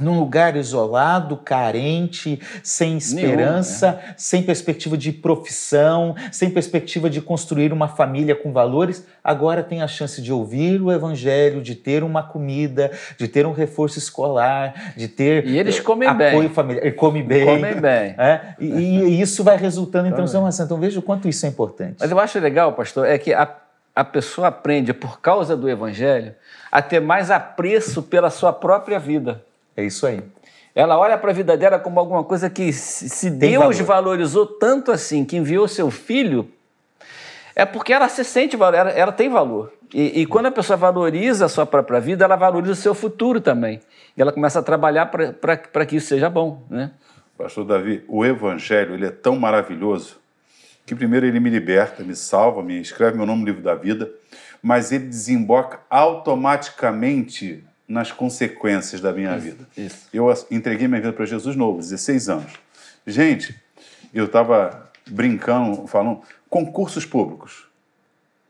[0.00, 4.14] num lugar isolado, carente, sem esperança, Nenhum, né?
[4.16, 9.88] sem perspectiva de profissão, sem perspectiva de construir uma família com valores, agora tem a
[9.88, 15.08] chance de ouvir o evangelho, de ter uma comida, de ter um reforço escolar, de
[15.08, 16.48] ter e eles comem apoio bem.
[16.50, 18.54] familiar, ele come bem, comem bem, é?
[18.60, 20.66] e, e, isso vai resultando em transformação.
[20.66, 21.96] Então veja o quanto isso é importante.
[22.00, 23.48] Mas eu acho legal, pastor, é que a,
[23.94, 26.34] a pessoa aprende por causa do evangelho
[26.70, 29.42] a ter mais apreço pela sua própria vida.
[29.76, 30.22] É isso aí.
[30.74, 33.84] Ela olha para a vida dela como alguma coisa que, se Deus valor.
[33.86, 36.50] valorizou tanto assim, que enviou seu filho,
[37.54, 39.72] é porque ela se sente valor, ela, ela tem valor.
[39.94, 43.40] E, e, quando a pessoa valoriza a sua própria vida, ela valoriza o seu futuro
[43.40, 43.80] também.
[44.16, 46.62] E ela começa a trabalhar para que isso seja bom.
[46.68, 46.90] Né?
[47.38, 50.16] Pastor Davi, o Evangelho ele é tão maravilhoso
[50.84, 54.10] que, primeiro, ele me liberta, me salva, me escreve meu nome no livro da vida,
[54.62, 59.68] mas ele desemboca automaticamente nas consequências da minha isso, vida.
[59.76, 60.08] Isso.
[60.12, 62.52] Eu entreguei minha vida para Jesus novo, 16 anos.
[63.06, 63.54] Gente,
[64.12, 67.66] eu estava brincando, falando, concursos públicos.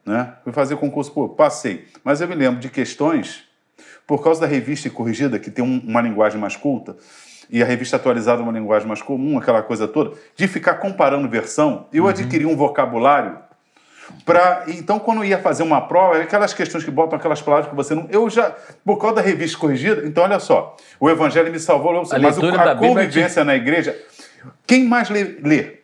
[0.04, 0.32] Né?
[0.44, 1.86] Fui fazer concurso público, passei.
[2.02, 3.44] Mas eu me lembro de questões,
[4.06, 6.96] por causa da revista corrigida, que tem um, uma linguagem mais culta,
[7.50, 11.86] e a revista atualizada uma linguagem mais comum, aquela coisa toda, de ficar comparando versão,
[11.92, 12.10] eu uhum.
[12.10, 13.38] adquiri um vocabulário
[14.24, 17.94] Pra, então, quando ia fazer uma prova, aquelas questões que botam aquelas palavras que você
[17.94, 18.06] não.
[18.10, 22.38] Eu já, por causa da revista corrigida, então olha só, o Evangelho me salvou, mas
[22.38, 23.96] o, a convivência na igreja.
[24.66, 25.76] Quem mais lê, lê?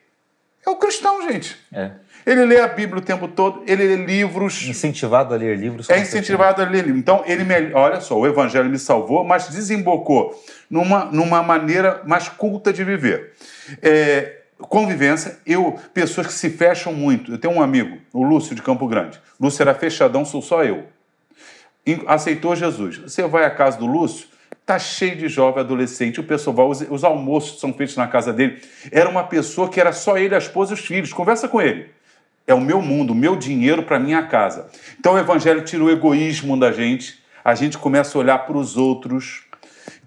[0.65, 1.57] É o cristão, gente.
[1.73, 1.93] É.
[2.25, 4.63] Ele lê a Bíblia o tempo todo, ele lê livros.
[4.63, 5.91] Incentivado a ler livros.
[5.91, 6.99] É incentivado a ler livros.
[6.99, 12.29] Então, ele me, olha só, o Evangelho me salvou, mas desembocou numa, numa maneira mais
[12.29, 13.33] culta de viver.
[13.83, 17.33] É, convivência, eu, pessoas que se fecham muito.
[17.33, 19.21] Eu tenho um amigo, o Lúcio de Campo Grande.
[19.41, 20.87] Lúcio era fechadão, sou só eu.
[22.07, 22.99] Aceitou Jesus.
[22.99, 24.29] Você vai à casa do Lúcio,
[24.65, 28.63] tá cheio de jovem adolescente, o pessoal os, os almoços são feitos na casa dele.
[28.91, 31.13] Era uma pessoa que era só ele, a esposa e os filhos.
[31.13, 31.91] Conversa com ele.
[32.47, 34.69] É o meu mundo, o meu dinheiro para minha casa.
[34.99, 38.77] Então o evangelho tira o egoísmo da gente, a gente começa a olhar para os
[38.77, 39.45] outros,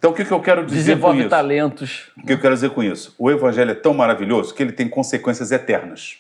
[0.06, 1.30] então, o que, que eu quero dizer Desenvolve com isso?
[1.30, 2.12] talentos.
[2.16, 3.16] O que eu quero dizer com isso?
[3.18, 6.18] O Evangelho é tão maravilhoso que ele tem consequências eternas.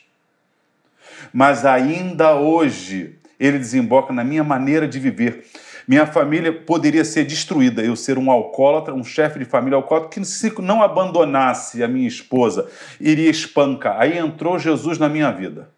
[1.32, 5.46] Mas ainda hoje, ele desemboca na minha maneira de viver.
[5.88, 10.26] Minha família poderia ser destruída, eu ser um alcoólatra, um chefe de família alcoólatra, que
[10.26, 12.68] se não abandonasse a minha esposa,
[13.00, 13.98] iria espancar.
[14.00, 15.70] Aí entrou Jesus na minha vida.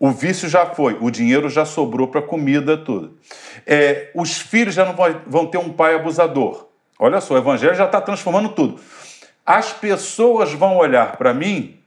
[0.00, 3.18] O vício já foi, o dinheiro já sobrou para comida, tudo.
[3.66, 6.68] É, os filhos já não vão ter um pai abusador.
[6.98, 8.80] Olha só, o evangelho já está transformando tudo.
[9.44, 11.78] As pessoas vão olhar para mim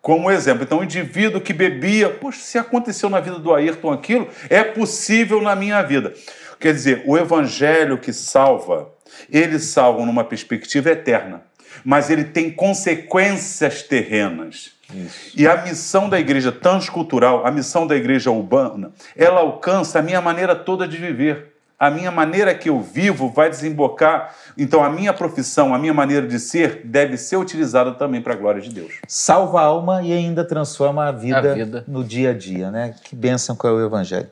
[0.00, 0.64] como exemplo.
[0.64, 5.40] Então, o indivíduo que bebia, poxa, se aconteceu na vida do Ayrton aquilo, é possível
[5.40, 6.12] na minha vida.
[6.58, 8.92] Quer dizer, o evangelho que salva,
[9.30, 11.44] ele salva numa perspectiva eterna,
[11.84, 14.72] mas ele tem consequências terrenas.
[14.94, 15.32] Isso.
[15.36, 20.20] E a missão da igreja transcultural, a missão da igreja urbana, ela alcança a minha
[20.20, 21.52] maneira toda de viver.
[21.78, 24.32] A minha maneira que eu vivo vai desembocar.
[24.56, 28.36] Então, a minha profissão, a minha maneira de ser, deve ser utilizada também para a
[28.36, 29.00] glória de Deus.
[29.08, 31.84] Salva a alma e ainda transforma a vida, a vida.
[31.88, 32.94] no dia a dia, né?
[33.02, 34.28] Que bênção que é o Evangelho.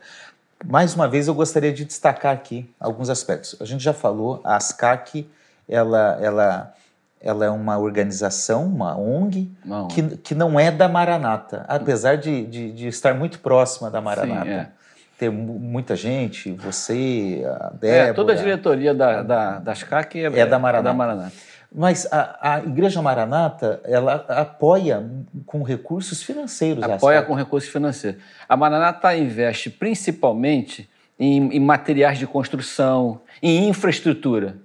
[0.65, 3.57] Mais uma vez, eu gostaria de destacar aqui alguns aspectos.
[3.61, 5.27] A gente já falou, a ASCAC,
[5.69, 6.73] ela, ela
[7.21, 9.53] ela é uma organização, uma ONG.
[9.91, 14.45] Que, que não é da Maranata, apesar de, de, de estar muito próxima da Maranata.
[14.45, 14.69] Sim, é.
[15.19, 18.11] Ter muita gente, você, a Débora...
[18.11, 20.89] É, toda a diretoria da, da, das CAC é, é, da Maranata.
[20.89, 21.33] É da Maranata.
[21.73, 25.05] Mas a, a, Igreja Maranata, ela apoia
[25.45, 26.83] com recursos financeiros.
[26.83, 28.21] Apoia com recursos financeiros.
[28.49, 34.57] A Maranata investe principalmente em, em materiais de construção, em infraestrutura.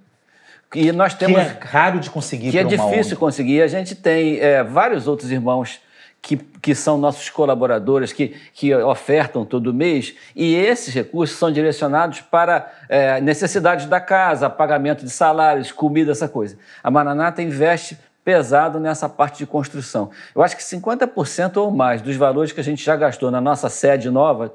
[0.74, 1.40] E nós temos.
[1.40, 2.50] Que é raro de conseguir.
[2.50, 3.16] Que é difícil ONG.
[3.16, 3.62] conseguir.
[3.62, 5.80] A gente tem é, vários outros irmãos
[6.26, 12.20] que, que são nossos colaboradores, que, que ofertam todo mês, e esses recursos são direcionados
[12.20, 16.58] para é, necessidades da casa, pagamento de salários, comida, essa coisa.
[16.82, 20.10] A Maranata investe pesado nessa parte de construção.
[20.34, 23.68] Eu acho que 50% ou mais dos valores que a gente já gastou na nossa
[23.68, 24.52] sede nova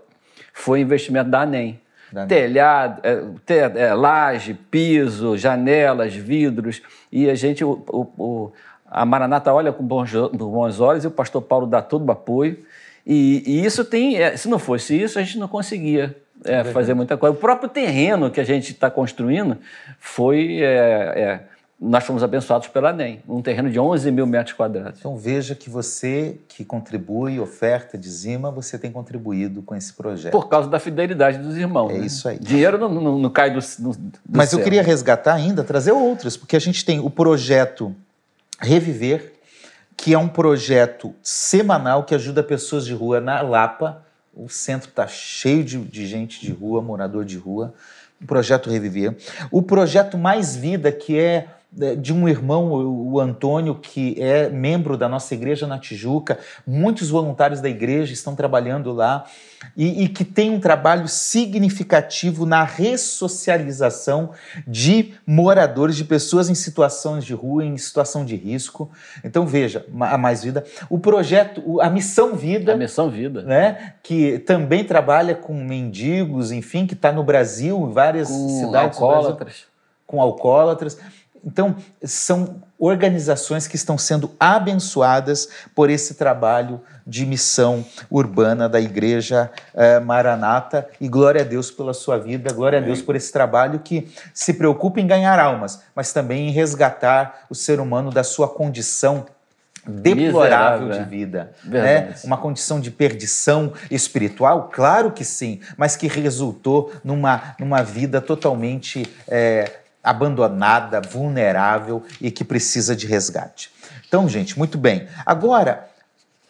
[0.52, 1.80] foi investimento da ANEM
[2.28, 8.52] telhado, é, te, é, laje, piso, janelas, vidros, e a gente, o, o,
[8.86, 12.60] a Maranata olha com bons, bons olhos e o pastor Paulo dá todo o apoio.
[13.06, 16.94] E, e isso tem, é, se não fosse isso, a gente não conseguia é, fazer
[16.94, 17.36] muita coisa.
[17.36, 19.58] O próprio terreno que a gente está construindo
[20.00, 20.60] foi.
[21.84, 25.00] Nós fomos abençoados pela NEM, um terreno de 11 mil metros quadrados.
[25.00, 30.32] Então veja que você que contribui, oferta, dizima, você tem contribuído com esse projeto.
[30.32, 31.90] Por causa da fidelidade dos irmãos.
[31.90, 32.06] É né?
[32.06, 32.38] isso aí.
[32.38, 33.98] Dinheiro não, não, não cai do, do
[34.30, 34.60] Mas céu.
[34.60, 37.96] eu queria resgatar ainda, trazer outros, porque a gente tem o projeto
[38.60, 39.34] Reviver,
[39.98, 44.06] que é um projeto semanal que ajuda pessoas de rua na Lapa.
[44.36, 47.74] O centro está cheio de, de gente de rua, morador de rua.
[48.22, 49.18] O projeto Reviver.
[49.50, 55.08] O projeto Mais Vida, que é de um irmão, o Antônio, que é membro da
[55.08, 56.38] nossa igreja na Tijuca.
[56.68, 59.26] Muitos voluntários da igreja estão trabalhando lá
[59.78, 64.32] e, e, que tem um trabalho significativo na ressocialização
[64.68, 68.92] de moradores, de pessoas em situações de rua, em situação de risco.
[69.24, 70.66] Então, veja, a Mais Vida.
[70.90, 72.74] O projeto, a Missão Vida.
[72.74, 73.44] A Missão Vida.
[73.44, 79.00] Né, que também trabalha com mendigos, enfim, que está no Brasil, em várias com cidades.
[79.00, 79.38] Alcoólatras.
[79.38, 79.66] Brasil,
[80.06, 80.98] com alcoólatras.
[81.44, 89.52] Então, são organizações que estão sendo abençoadas por esse trabalho de missão urbana da Igreja
[89.74, 90.88] eh, Maranata.
[91.00, 94.54] E glória a Deus pela sua vida, glória a Deus por esse trabalho que se
[94.54, 99.26] preocupa em ganhar almas, mas também em resgatar o ser humano da sua condição
[99.86, 101.04] deplorável Miserável, de é.
[101.04, 102.10] vida, Verdade.
[102.10, 102.16] né?
[102.24, 109.12] Uma condição de perdição espiritual, claro que sim, mas que resultou numa, numa vida totalmente
[109.28, 109.72] eh,
[110.04, 113.72] abandonada, vulnerável e que precisa de resgate.
[114.08, 115.08] Então, gente, muito bem.
[115.26, 115.88] Agora,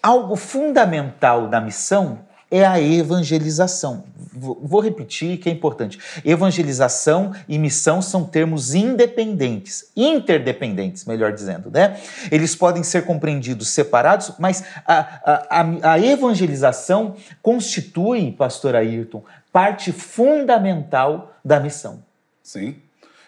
[0.01, 4.03] algo fundamental da missão é a evangelização.
[4.33, 5.97] Vou repetir que é importante.
[6.25, 11.97] Evangelização e missão são termos independentes, interdependentes, melhor dizendo, né?
[12.29, 21.33] Eles podem ser compreendidos separados, mas a, a, a evangelização constitui, pastor Ayrton, parte fundamental
[21.43, 22.03] da missão.
[22.43, 22.75] Sim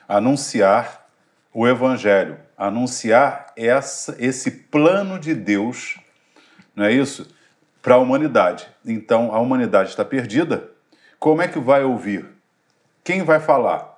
[0.08, 1.08] anunciar
[1.54, 6.00] o Evangelho, anunciar essa, esse plano de Deus,
[6.76, 7.28] não é isso?
[7.82, 8.68] Para a humanidade.
[8.86, 10.70] Então, a humanidade está perdida.
[11.20, 12.26] Como é que vai ouvir?
[13.04, 13.94] Quem vai falar?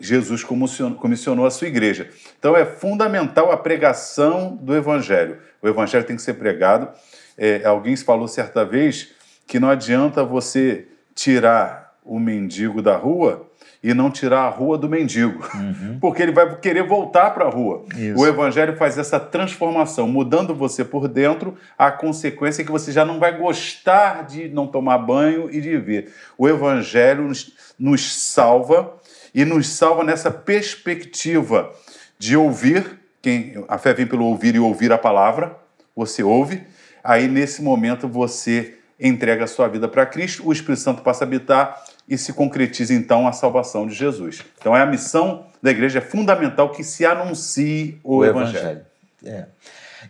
[0.00, 2.10] Jesus comissionou a sua igreja.
[2.38, 5.38] Então, é fundamental a pregação do Evangelho.
[5.60, 6.88] O Evangelho tem que ser pregado.
[7.36, 9.12] É, alguém falou certa vez
[9.46, 13.47] que não adianta você tirar o mendigo da rua
[13.82, 15.98] e não tirar a rua do mendigo, uhum.
[16.02, 17.84] porque ele vai querer voltar para a rua.
[17.96, 18.20] Isso.
[18.20, 23.04] O evangelho faz essa transformação, mudando você por dentro, a consequência é que você já
[23.04, 26.12] não vai gostar de não tomar banho e de ver.
[26.36, 28.94] O evangelho nos, nos salva
[29.32, 31.72] e nos salva nessa perspectiva
[32.18, 35.56] de ouvir, quem a fé vem pelo ouvir e ouvir a palavra,
[35.94, 36.64] você ouve,
[37.02, 41.26] aí nesse momento você entrega a sua vida para Cristo, o Espírito Santo passa a
[41.26, 44.42] habitar e se concretiza então a salvação de Jesus.
[44.58, 48.58] Então é a missão da igreja é fundamental que se anuncie o, o evangelho.
[48.58, 48.86] evangelho.
[49.24, 49.46] É.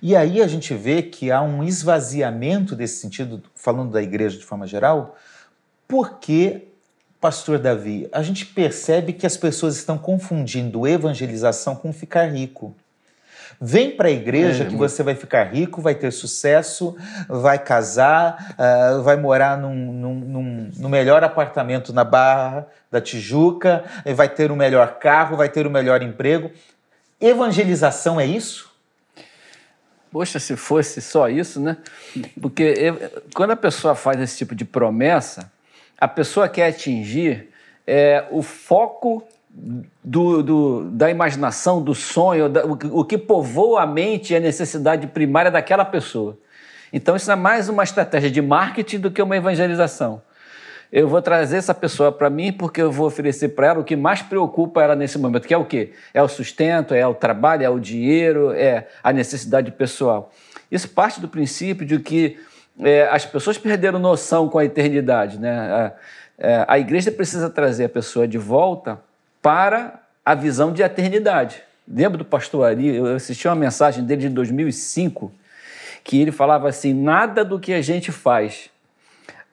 [0.00, 4.44] E aí a gente vê que há um esvaziamento desse sentido, falando da igreja de
[4.44, 5.16] forma geral,
[5.88, 6.68] porque,
[7.20, 12.76] pastor Davi, a gente percebe que as pessoas estão confundindo evangelização com ficar rico.
[13.60, 16.96] Vem para a igreja é, que você vai ficar rico, vai ter sucesso,
[17.28, 23.84] vai casar, uh, vai morar num, num, num, no melhor apartamento na Barra da Tijuca,
[24.14, 26.52] vai ter o melhor carro, vai ter o melhor emprego.
[27.20, 28.72] Evangelização é isso?
[30.10, 31.76] Poxa, se fosse só isso, né?
[32.40, 32.94] Porque
[33.34, 35.50] quando a pessoa faz esse tipo de promessa,
[36.00, 37.50] a pessoa quer atingir
[37.86, 44.32] é, o foco do, do, da imaginação, do sonho, da, o, que povoa a mente
[44.32, 46.38] e a necessidade primária daquela pessoa.
[46.92, 50.22] Então, isso é mais uma estratégia de marketing do que uma evangelização.
[50.90, 53.94] Eu vou trazer essa pessoa para mim porque eu vou oferecer para ela o que
[53.94, 55.92] mais preocupa ela nesse momento, que é o quê?
[56.14, 60.32] É o sustento, é o trabalho, é o dinheiro, é a necessidade pessoal.
[60.70, 62.38] Isso parte do princípio de que
[62.80, 65.38] é, as pessoas perderam noção com a eternidade.
[65.38, 65.50] Né?
[65.50, 65.92] A,
[66.38, 68.98] é, a igreja precisa trazer a pessoa de volta
[69.48, 71.62] para a visão de eternidade.
[71.90, 75.32] Lembro do pastor Ari, eu assisti uma mensagem dele de 2005,
[76.04, 78.68] que ele falava assim: nada do que a gente faz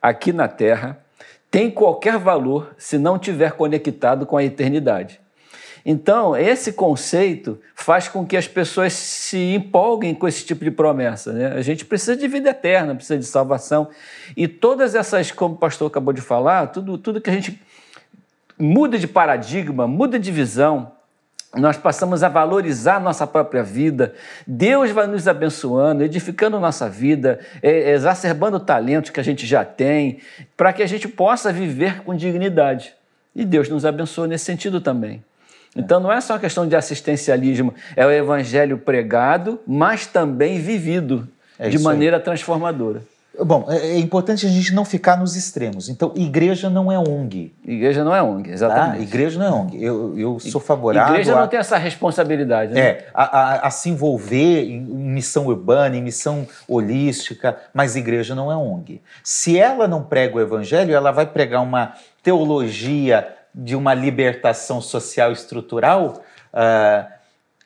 [0.01, 0.99] aqui na Terra
[1.49, 5.21] tem qualquer valor se não tiver conectado com a eternidade.
[5.85, 11.31] Então, esse conceito faz com que as pessoas se empolguem com esse tipo de promessa.
[11.31, 11.53] Né?
[11.53, 13.87] A gente precisa de vida eterna, precisa de salvação.
[14.35, 17.61] E todas essas, como o pastor acabou de falar, tudo, tudo que a gente
[18.57, 20.91] muda de paradigma, muda de visão,
[21.55, 24.13] nós passamos a valorizar nossa própria vida,
[24.45, 29.63] Deus vai nos abençoando, edificando nossa vida, é, exacerbando o talento que a gente já
[29.63, 30.19] tem,
[30.57, 32.93] para que a gente possa viver com dignidade.
[33.33, 35.23] E Deus nos abençoa nesse sentido também.
[35.75, 41.27] Então não é só uma questão de assistencialismo, é o evangelho pregado, mas também vivido
[41.59, 42.23] é de maneira aí.
[42.23, 43.01] transformadora.
[43.43, 45.89] Bom, é, é importante a gente não ficar nos extremos.
[45.89, 47.53] Então, igreja não é ONG.
[47.65, 48.97] Igreja não é ONG, exatamente.
[48.97, 49.03] Tá?
[49.03, 49.83] Igreja não é ONG.
[49.83, 51.13] Eu, eu sou favorável.
[51.13, 52.79] Igreja não tem essa responsabilidade, né?
[52.79, 58.51] É, a, a, a, se envolver em missão urbana, em missão holística, mas igreja não
[58.51, 59.01] é ONG.
[59.23, 65.31] Se ela não prega o evangelho, ela vai pregar uma teologia de uma libertação social
[65.31, 66.21] estrutural.
[66.53, 67.15] Uh,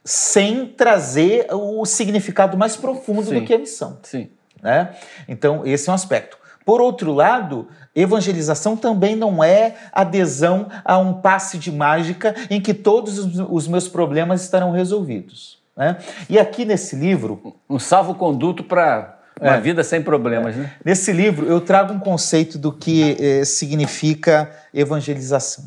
[0.03, 3.35] sem trazer o significado mais profundo Sim.
[3.35, 3.99] do que a missão.
[4.01, 4.29] Sim.
[4.61, 4.89] Né?
[5.27, 6.37] Então, esse é um aspecto.
[6.65, 12.73] Por outro lado, evangelização também não é adesão a um passe de mágica em que
[12.73, 15.57] todos os meus problemas estarão resolvidos.
[15.75, 15.97] Né?
[16.29, 17.55] E aqui nesse livro.
[17.69, 20.55] Um salvo-conduto para uma é, vida sem problemas.
[20.55, 20.59] É.
[20.59, 20.73] Né?
[20.83, 25.63] Nesse livro, eu trago um conceito do que eh, significa evangelização.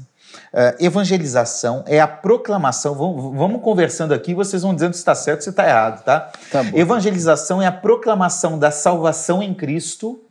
[0.52, 2.94] Uh, evangelização é a proclamação.
[2.94, 6.30] Vamos, vamos, conversando aqui, vocês vão dizendo se está certo ou se está errado, tá?
[6.50, 10.22] tá evangelização é a proclamação da salvação em Cristo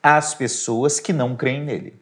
[0.00, 2.00] às pessoas que não creem nele,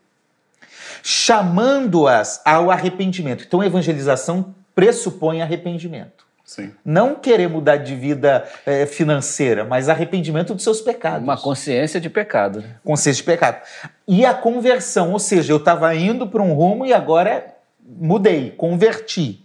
[1.03, 3.45] chamando-as ao arrependimento.
[3.47, 6.25] Então, evangelização pressupõe arrependimento.
[6.45, 6.73] Sim.
[6.85, 11.23] Não querer mudar de vida é, financeira, mas arrependimento dos seus pecados.
[11.23, 12.61] Uma consciência de pecado.
[12.61, 12.77] Né?
[12.85, 13.63] Consciência de pecado.
[14.07, 17.54] E a conversão, ou seja, eu estava indo para um rumo e agora
[17.85, 19.41] mudei, converti.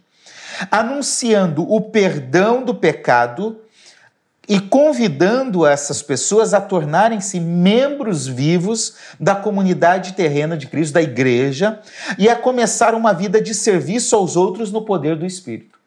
[0.71, 3.61] Anunciando o perdão do pecado
[4.47, 11.79] e convidando essas pessoas a tornarem-se membros vivos da comunidade terrena de Cristo, da igreja,
[12.17, 15.77] e a começar uma vida de serviço aos outros no poder do Espírito.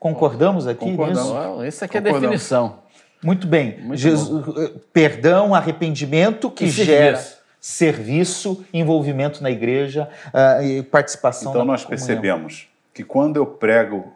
[0.00, 1.22] Concordamos aqui Concordamos.
[1.22, 1.64] nisso?
[1.64, 2.78] Isso aqui é a definição.
[3.22, 3.78] Muito bem.
[3.80, 7.35] Muito Jesus, eh, perdão, arrependimento que gera
[7.66, 11.50] serviço, envolvimento na igreja uh, e participação.
[11.50, 14.12] Então nós percebemos que quando eu prego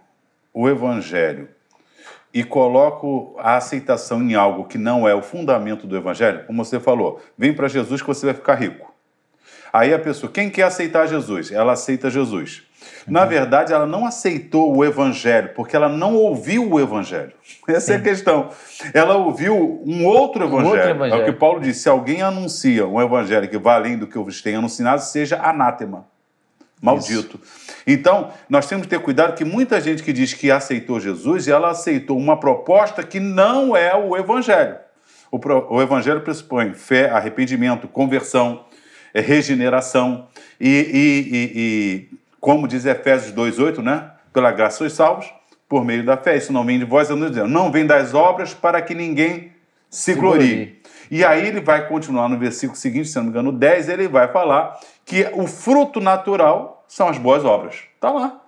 [0.54, 1.48] o evangelho
[2.32, 6.78] e coloco a aceitação em algo que não é o fundamento do evangelho, como você
[6.78, 8.94] falou, vem para Jesus que você vai ficar rico.
[9.72, 11.50] Aí a pessoa, quem quer aceitar Jesus?
[11.50, 12.62] Ela aceita Jesus.
[13.06, 17.32] Na verdade, ela não aceitou o evangelho, porque ela não ouviu o evangelho.
[17.68, 17.92] Essa Sim.
[17.92, 18.50] é a questão.
[18.94, 20.66] Ela ouviu um outro evangelho.
[20.66, 21.20] Um outro evangelho.
[21.20, 24.16] É o que Paulo disse: se alguém anuncia um evangelho que vai além do que
[24.16, 26.06] eu vos tenho anunciado, seja anátema.
[26.82, 27.38] Maldito.
[27.42, 27.82] Isso.
[27.86, 31.70] Então, nós temos que ter cuidado que muita gente que diz que aceitou Jesus, ela
[31.70, 34.76] aceitou uma proposta que não é o evangelho.
[35.30, 35.38] O,
[35.74, 38.64] o evangelho pressupõe fé, arrependimento, conversão,
[39.12, 40.26] é, regeneração
[40.58, 44.10] e, e, e, e como diz Efésios 2,8, né?
[44.32, 45.30] Pela graça sois salvos,
[45.68, 46.36] por meio da fé.
[46.36, 47.48] Isso não vem de vós, eu não dizendo.
[47.48, 49.52] Não vem das obras para que ninguém
[49.88, 50.54] se, se glorie.
[50.54, 50.80] glorie.
[51.10, 54.28] E aí ele vai continuar no versículo seguinte, se não me engano, 10, ele vai
[54.32, 57.76] falar que o fruto natural são as boas obras.
[57.94, 58.40] Está lá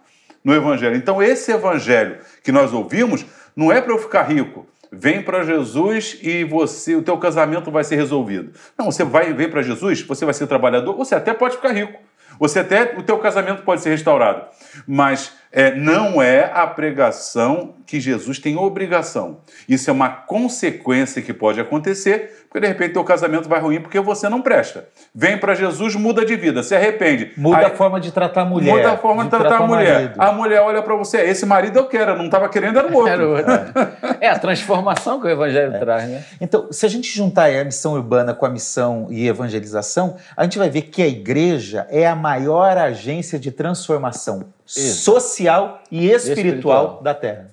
[0.45, 0.97] no Evangelho.
[0.97, 3.25] Então, esse Evangelho que nós ouvimos
[3.55, 4.67] não é para eu ficar rico.
[4.91, 8.53] Vem para Jesus e você, o teu casamento vai ser resolvido.
[8.79, 11.99] Não, você vai vem para Jesus, você vai ser trabalhador, você até pode ficar rico.
[12.39, 14.47] Você até o teu casamento pode ser restaurado,
[14.87, 19.41] mas é, não é a pregação que Jesus tem obrigação.
[19.69, 24.01] Isso é uma consequência que pode acontecer, porque de repente teu casamento vai ruim porque
[24.01, 24.89] você não presta.
[25.15, 27.33] Vem para Jesus, muda de vida, se arrepende.
[27.37, 28.75] Muda Aí, a forma de tratar a mulher.
[28.75, 29.93] Muda a forma de, de tratar, a mulher.
[29.93, 30.15] Marido.
[30.23, 32.95] A mulher olha para você, esse marido eu quero, eu não estava querendo, era o
[32.95, 33.13] outro.
[33.13, 33.53] Era o outro.
[34.21, 35.79] é a transformação que o evangelho é.
[35.79, 36.25] traz, né?
[36.41, 40.57] Então, se a gente juntar a missão urbana com a missão e evangelização, a gente
[40.57, 44.47] vai ver que a igreja é a maior agência de transformação
[44.77, 45.03] isso.
[45.03, 47.51] social e espiritual, espiritual, da Terra.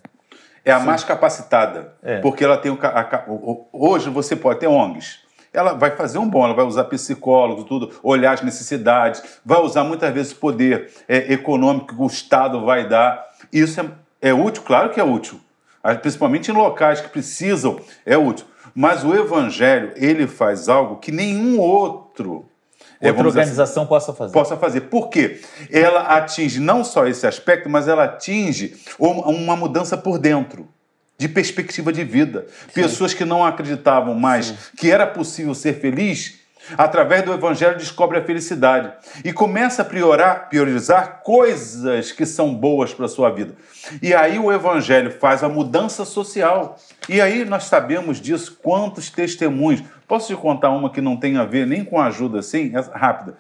[0.64, 0.86] É a Sim.
[0.86, 2.20] mais capacitada, é.
[2.20, 3.26] porque ela tem o, a,
[3.74, 5.20] hoje você pode ter ONGs.
[5.52, 9.84] Ela vai fazer um bom, ela vai usar psicólogos, tudo, olhar as necessidades, vai usar
[9.84, 13.26] muitas vezes o poder é, econômico que o Estado vai dar.
[13.52, 13.90] Isso é,
[14.22, 15.40] é útil, claro que é útil,
[16.02, 18.46] principalmente em locais que precisam, é útil.
[18.76, 22.49] Mas o Evangelho, ele faz algo que nenhum outro
[23.02, 24.34] é, outra organização assim, possa fazer.
[24.34, 24.82] Possa fazer.
[24.82, 25.42] Por quê?
[25.72, 30.68] Ela atinge não só esse aspecto, mas ela atinge uma mudança por dentro
[31.18, 32.46] de perspectiva de vida.
[32.74, 32.82] Sim.
[32.82, 34.56] Pessoas que não acreditavam mais Sim.
[34.78, 36.39] que era possível ser feliz,
[36.78, 38.92] através do evangelho descobre a felicidade
[39.24, 43.56] e começa a priorar, priorizar coisas que são boas para a sua vida.
[44.02, 46.78] E aí o evangelho faz a mudança social.
[47.08, 49.84] E aí nós sabemos disso, quantos testemunhos.
[50.08, 53.38] Posso te contar uma que não tem a ver nem com ajuda assim, rápida.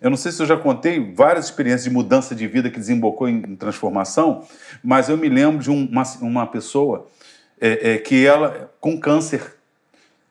[0.00, 3.28] Eu não sei se eu já contei várias experiências de mudança de vida que desembocou
[3.28, 4.46] em, em transformação,
[4.82, 7.08] mas eu me lembro de um, uma, uma pessoa
[7.60, 9.56] é, é, que ela, com câncer,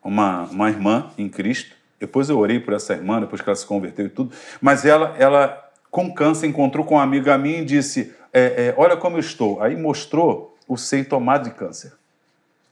[0.02, 3.66] uma, uma irmã em Cristo, depois eu orei por essa irmã, depois que ela se
[3.66, 8.14] converteu e tudo, mas ela, ela com câncer, encontrou com uma amiga minha e disse:
[8.32, 9.62] é, é, Olha como eu estou.
[9.62, 11.94] Aí mostrou o seio tomado de câncer.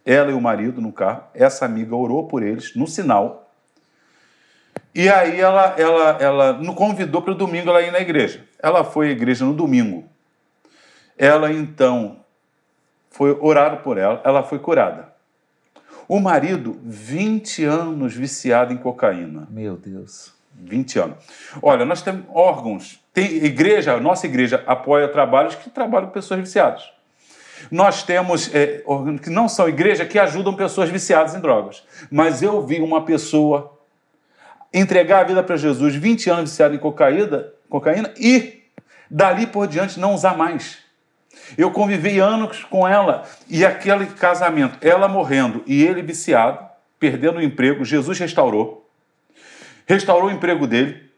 [0.06, 3.52] Ela e o marido no carro, essa amiga orou por eles, no sinal.
[4.94, 8.46] E aí ela, ela, ela nos convidou para o domingo ela ir na igreja.
[8.62, 10.08] Ela foi à igreja no domingo.
[11.18, 12.20] Ela então
[13.10, 15.15] foi orado por ela, ela foi curada.
[16.08, 19.48] O marido, 20 anos viciado em cocaína.
[19.50, 20.34] Meu Deus.
[20.58, 21.18] 20 anos.
[21.62, 23.04] Olha, nós temos órgãos.
[23.14, 26.84] Tem igreja, nossa igreja apoia trabalhos que trabalham com pessoas viciadas.
[27.72, 31.84] Nós temos é, órgãos que não são igreja que ajudam pessoas viciadas em drogas.
[32.12, 33.80] Mas eu vi uma pessoa
[34.74, 38.64] entregar a vida para Jesus, 20 anos viciado em cocaína, cocaína e
[39.10, 40.85] dali por diante não usar mais.
[41.58, 46.60] Eu convivi anos com ela e aquele casamento, ela morrendo e ele viciado,
[47.00, 48.90] perdendo o emprego, Jesus restaurou.
[49.88, 51.10] Restaurou o emprego dele,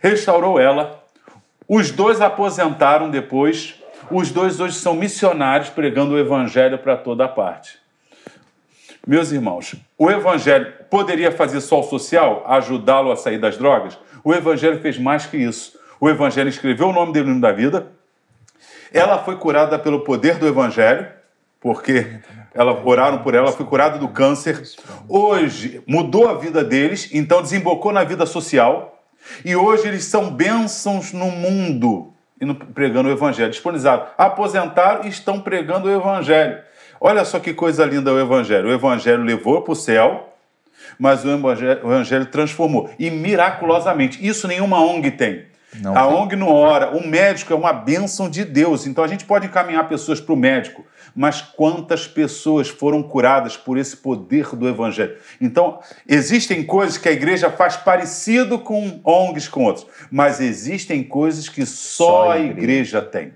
[0.00, 1.02] restaurou ela.
[1.66, 3.76] Os dois aposentaram depois.
[4.10, 7.78] Os dois hoje são missionários pregando o evangelho para toda parte.
[9.06, 13.98] Meus irmãos, o evangelho poderia fazer o social, ajudá-lo a sair das drogas?
[14.22, 15.76] O evangelho fez mais que isso.
[15.98, 17.86] O evangelho escreveu o nome dele no da vida,
[18.92, 21.06] ela foi curada pelo poder do Evangelho,
[21.60, 22.18] porque
[22.54, 24.62] ela, oraram por ela, foi curada do câncer.
[25.08, 29.02] Hoje mudou a vida deles, então desembocou na vida social.
[29.44, 32.12] E hoje eles são bênçãos no mundo,
[32.74, 33.50] pregando o Evangelho.
[33.50, 36.58] Disponibilizaram, aposentaram e estão pregando o Evangelho.
[37.00, 38.68] Olha só que coisa linda o Evangelho.
[38.68, 40.32] O Evangelho levou para o céu,
[40.98, 42.90] mas o evangelho transformou.
[42.98, 44.24] E miraculosamente.
[44.26, 45.51] Isso nenhuma ONG tem.
[45.80, 46.06] Não a.
[46.06, 46.96] ONG não ora.
[46.96, 48.86] O médico é uma bênção de Deus.
[48.86, 53.78] Então a gente pode encaminhar pessoas para o médico, mas quantas pessoas foram curadas por
[53.78, 55.16] esse poder do Evangelho?
[55.40, 61.48] Então, existem coisas que a igreja faz parecido com ONGs com outros, mas existem coisas
[61.48, 62.58] que só, só a igreja.
[62.58, 63.32] igreja tem.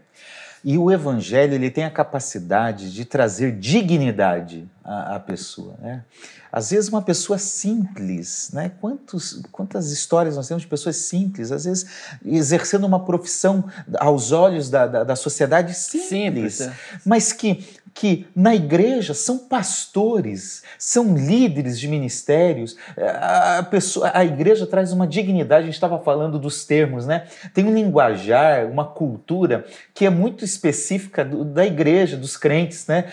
[0.64, 5.76] E o Evangelho ele tem a capacidade de trazer dignidade à, à pessoa.
[5.80, 6.03] Né?
[6.51, 8.70] Às vezes uma pessoa simples, né?
[8.80, 11.86] Quantos, quantas histórias nós temos de pessoas simples, às vezes
[12.24, 13.64] exercendo uma profissão
[13.99, 16.72] aos olhos da, da, da sociedade simples, simples é.
[17.05, 17.64] mas que
[17.97, 22.76] que na igreja são pastores, são líderes de ministérios.
[22.94, 27.26] A, pessoa, a igreja traz uma dignidade, a gente estava falando dos termos, né?
[27.55, 33.07] Tem um linguajar, uma cultura que é muito específica do, da igreja, dos crentes, né?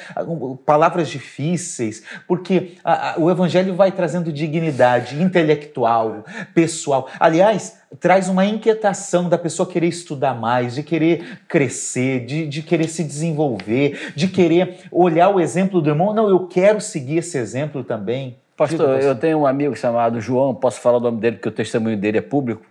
[0.66, 7.08] Palavras difíceis, porque a, a, o evangelho vai trazendo dignidade intelectual, pessoal.
[7.18, 12.88] Aliás, traz uma inquietação da pessoa querer estudar mais, de querer crescer, de, de querer
[12.88, 16.14] se desenvolver, de querer olhar o exemplo do irmão.
[16.14, 18.38] Não, eu quero seguir esse exemplo também.
[18.56, 21.98] Pastor, eu tenho um amigo chamado João, posso falar o nome dele porque o testemunho
[21.98, 22.66] dele é público.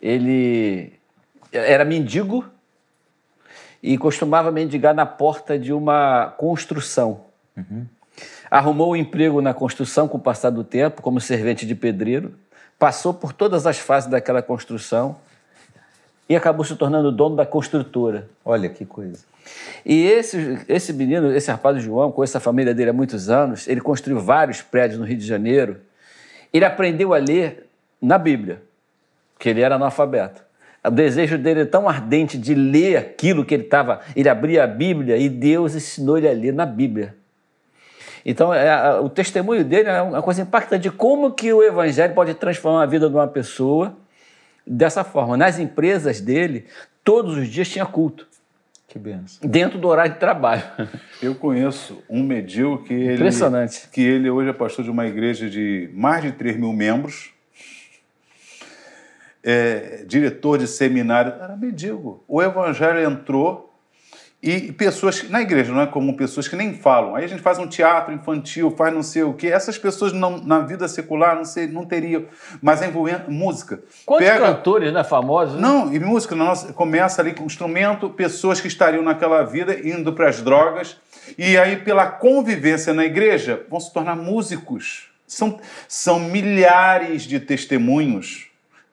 [0.00, 0.92] Ele
[1.52, 2.44] era mendigo
[3.82, 7.22] e costumava mendigar na porta de uma construção.
[7.56, 7.86] Uhum.
[8.50, 12.34] Arrumou um emprego na construção com o passar do tempo, como servente de pedreiro
[12.84, 15.16] passou por todas as fases daquela construção
[16.28, 18.28] e acabou se tornando dono da construtora.
[18.44, 19.24] Olha que coisa.
[19.86, 23.80] E esse, esse menino, esse rapaz João, com essa família dele há muitos anos, ele
[23.80, 25.78] construiu vários prédios no Rio de Janeiro.
[26.52, 27.66] Ele aprendeu a ler
[28.02, 28.60] na Bíblia,
[29.38, 30.42] que ele era analfabeto.
[30.86, 34.02] O desejo dele é tão ardente de ler aquilo que ele estava.
[34.14, 37.16] Ele abria a Bíblia e Deus ensinou ele a ler na Bíblia.
[38.24, 42.32] Então, é, o testemunho dele é uma coisa impactante de como que o evangelho pode
[42.34, 43.94] transformar a vida de uma pessoa
[44.66, 45.36] dessa forma.
[45.36, 46.64] Nas empresas dele,
[47.02, 48.26] todos os dias tinha culto.
[48.88, 49.48] Que benção.
[49.48, 50.62] Dentro do horário de trabalho.
[51.20, 53.14] Eu conheço um medil que ele...
[53.14, 53.88] Impressionante.
[53.90, 57.32] Que ele hoje é pastor de uma igreja de mais de 3 mil membros.
[59.42, 61.32] É, diretor de seminário.
[61.32, 62.22] Era medíocre.
[62.26, 63.73] O evangelho entrou
[64.46, 67.16] e pessoas na igreja não é comum pessoas que nem falam.
[67.16, 69.46] Aí a gente faz um teatro infantil, faz não sei o que.
[69.46, 72.26] Essas pessoas não, na vida secular não sei, não teriam,
[72.60, 73.82] mas é envolvendo música.
[74.04, 74.44] Quantos Pega...
[74.44, 75.54] cantores, né, famosos?
[75.54, 75.62] Né?
[75.62, 80.28] Não, e música nossa, começa ali com instrumento, pessoas que estariam naquela vida indo para
[80.28, 80.98] as drogas
[81.38, 85.08] e aí pela convivência na igreja vão se tornar músicos.
[85.26, 88.48] São, são milhares de testemunhos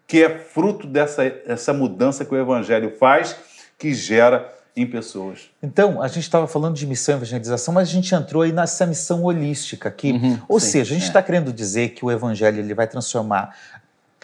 [0.08, 3.36] que é fruto dessa essa mudança que o evangelho faz,
[3.78, 5.50] que gera em pessoas.
[5.62, 8.86] Então, a gente estava falando de missão e evangelização, mas a gente entrou aí nessa
[8.86, 10.12] missão holística aqui.
[10.12, 11.24] Uhum, ou sim, seja, a gente está é.
[11.24, 13.56] querendo dizer que o evangelho ele vai transformar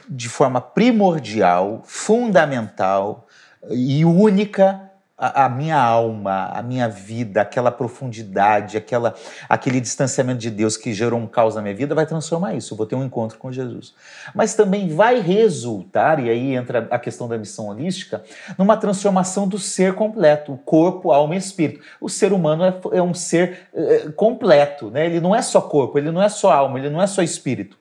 [0.10, 3.28] de forma primordial, fundamental
[3.70, 4.87] e única
[5.18, 9.16] a, a, minha alma, a minha vida, aquela profundidade, aquela,
[9.50, 12.74] aquele distanciamento de Deus que gerou um caos na minha vida, vai transformar isso.
[12.74, 13.96] Eu vou ter um encontro com Jesus.
[14.36, 18.24] Mas também vai resultar, e aí entra a questão da missão holística,
[18.60, 21.82] numa transformação do ser completo, o corpo, alma e espírito.
[22.00, 25.08] O ser humano é, é um ser é, completo, né?
[25.08, 27.76] ele não é só corpo, ele não é só alma, ele não é só espírito.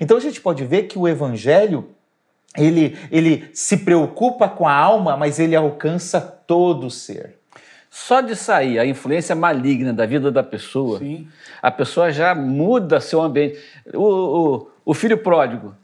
[0.00, 1.94] Então a gente pode ver que o evangelho
[2.56, 7.38] ele, ele se preocupa com a alma, mas ele alcança todo o ser.
[7.88, 11.26] Só de sair a influência maligna da vida da pessoa, Sim.
[11.60, 13.58] a pessoa já muda seu ambiente.
[13.92, 15.74] O, o, o filho pródigo,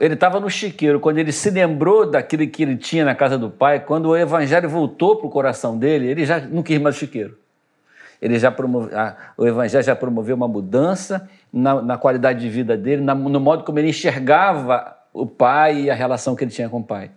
[0.00, 3.50] ele estava no chiqueiro, quando ele se lembrou daquilo que ele tinha na casa do
[3.50, 6.98] pai, quando o evangelho voltou para o coração dele, ele já não quis mais o
[6.98, 7.38] chiqueiro.
[8.22, 12.74] Ele já promove, a, o evangelho já promoveu uma mudança na, na qualidade de vida
[12.74, 16.68] dele, na, no modo como ele enxergava o pai e a relação que ele tinha
[16.68, 17.10] com o pai.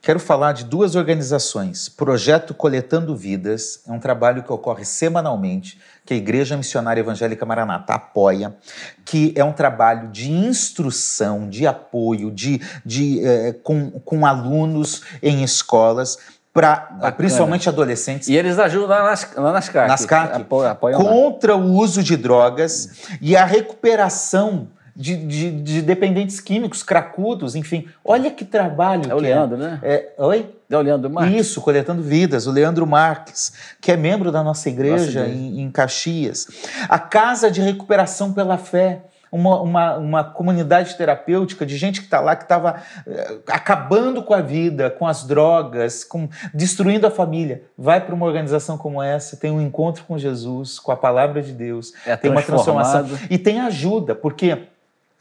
[0.00, 1.88] Quero falar de duas organizações.
[1.88, 7.94] Projeto Coletando Vidas é um trabalho que ocorre semanalmente, que a Igreja Missionária Evangélica Maranata
[7.94, 8.56] apoia,
[9.04, 15.42] que é um trabalho de instrução, de apoio, de, de, eh, com, com alunos em
[15.42, 16.18] escolas
[16.52, 18.28] para principalmente adolescentes.
[18.28, 19.88] E eles ajudam lá nas, lá nas CAC.
[19.88, 21.60] Nas CAC, contra lá.
[21.60, 24.68] o uso de drogas e a recuperação
[24.98, 27.86] de, de, de, dependentes químicos, cracudos, enfim.
[28.04, 29.08] Olha que trabalho.
[29.08, 29.60] É o Leandro, é.
[29.60, 29.80] né?
[29.80, 30.52] É, oi?
[30.68, 31.40] É o Leandro Marques.
[31.40, 35.32] Isso, Coletando Vidas, o Leandro Marques, que é membro da nossa igreja, nossa.
[35.32, 36.48] Em, em Caxias.
[36.88, 39.02] A Casa de Recuperação pela Fé.
[39.30, 44.32] Uma, uma, uma comunidade terapêutica de gente que está lá, que estava uh, acabando com
[44.32, 47.62] a vida, com as drogas, com, destruindo a família.
[47.76, 51.52] Vai para uma organização como essa, tem um encontro com Jesus, com a palavra de
[51.52, 53.06] Deus, é tem uma transformação.
[53.28, 54.66] E tem ajuda, porque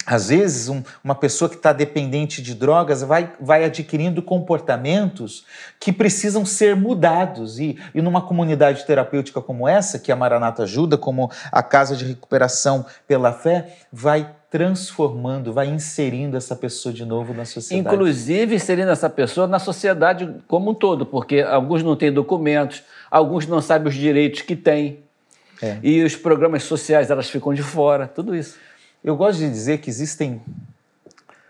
[0.10, 5.46] às vezes, um, uma pessoa que está dependente de drogas vai, vai adquirindo comportamentos
[5.82, 7.60] que precisam ser mudados.
[7.60, 12.06] E, e numa comunidade terapêutica como essa, que a Maranata ajuda, como a Casa de
[12.06, 17.94] Recuperação pela Fé, vai transformando, vai inserindo essa pessoa de novo na sociedade.
[17.94, 22.82] Inclusive inserindo essa pessoa na sociedade como um todo, porque alguns não têm documentos,
[23.12, 25.00] alguns não sabem os direitos que têm.
[25.62, 25.80] É.
[25.84, 28.56] E os programas sociais elas ficam de fora, tudo isso.
[29.04, 30.42] Eu gosto de dizer que existem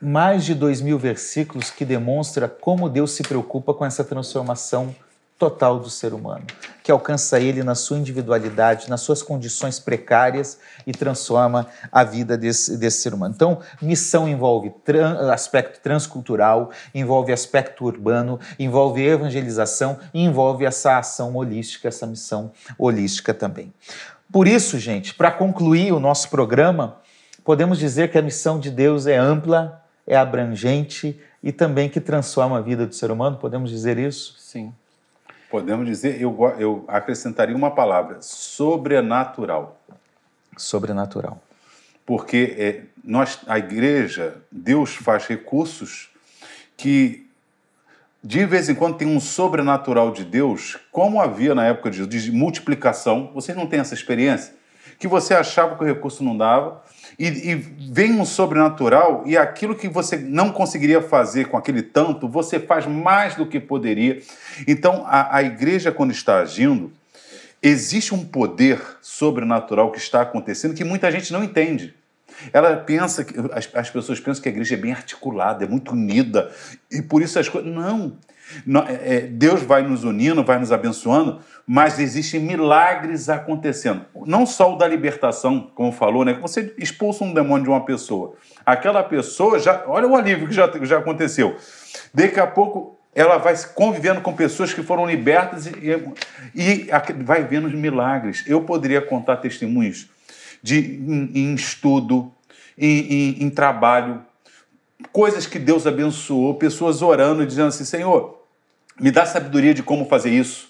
[0.01, 4.95] mais de dois mil versículos que demonstram como Deus se preocupa com essa transformação
[5.37, 6.45] total do ser humano,
[6.83, 12.75] que alcança ele na sua individualidade, nas suas condições precárias e transforma a vida desse,
[12.75, 13.35] desse ser humano.
[13.35, 21.87] Então, missão envolve tran aspecto transcultural, envolve aspecto urbano, envolve evangelização envolve essa ação holística,
[21.87, 23.71] essa missão holística também.
[24.31, 26.97] Por isso, gente, para concluir o nosso programa,
[27.47, 32.57] podemos dizer que a missão de Deus é ampla, é abrangente e também que transforma
[32.57, 33.37] a vida do ser humano?
[33.37, 34.35] Podemos dizer isso?
[34.37, 34.73] Sim.
[35.49, 39.79] Podemos dizer, eu, eu acrescentaria uma palavra: sobrenatural.
[40.57, 41.41] Sobrenatural.
[42.05, 46.09] Porque é, nós, a igreja, Deus faz recursos
[46.75, 47.25] que
[48.21, 52.29] de vez em quando tem um sobrenatural de Deus, como havia na época de, de
[52.29, 53.31] multiplicação.
[53.33, 54.53] Vocês não têm essa experiência?
[54.99, 56.83] Que você achava que o recurso não dava,
[57.17, 57.55] e, e,
[57.91, 62.85] vem um sobrenatural e aquilo que você não conseguiria fazer com aquele tanto, você faz
[62.85, 64.21] mais do que poderia.
[64.67, 66.91] Então, a, a igreja, quando está agindo,
[67.61, 71.93] existe um poder sobrenatural que está acontecendo que muita gente não entende.
[72.53, 75.91] Ela pensa que as, as pessoas pensam que a igreja é bem articulada, é muito
[75.91, 76.51] unida
[76.91, 77.71] e por isso as coisas.
[77.71, 78.17] Não.
[78.87, 84.05] É, é, Deus vai nos unindo, vai nos abençoando, mas existem milagres acontecendo.
[84.25, 86.33] Não só o da libertação, como falou, né?
[86.41, 88.35] Você expulsa um demônio de uma pessoa.
[88.65, 89.83] Aquela pessoa já.
[89.87, 91.55] Olha o alívio que já, já aconteceu.
[92.13, 95.71] Daqui a pouco ela vai convivendo com pessoas que foram libertas e,
[96.53, 98.43] e, e vai vendo os milagres.
[98.45, 100.07] Eu poderia contar testemunhos
[100.61, 102.31] de, em, em estudo,
[102.77, 104.21] em, em, em trabalho,
[105.11, 108.36] coisas que Deus abençoou, pessoas orando e dizendo assim: Senhor,
[108.99, 110.69] me dá sabedoria de como fazer isso.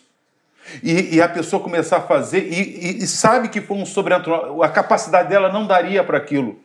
[0.84, 4.68] E, e a pessoa começar a fazer e, e, sabe que foi um sobrenatural, a
[4.68, 6.60] capacidade dela não daria para aquilo.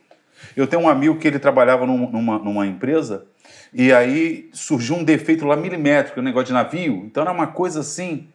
[0.56, 3.24] Eu tenho um amigo que ele trabalhava numa, numa empresa
[3.72, 7.04] e aí surgiu um defeito lá milimétrico, um negócio de navio.
[7.06, 8.26] Então era uma coisa assim.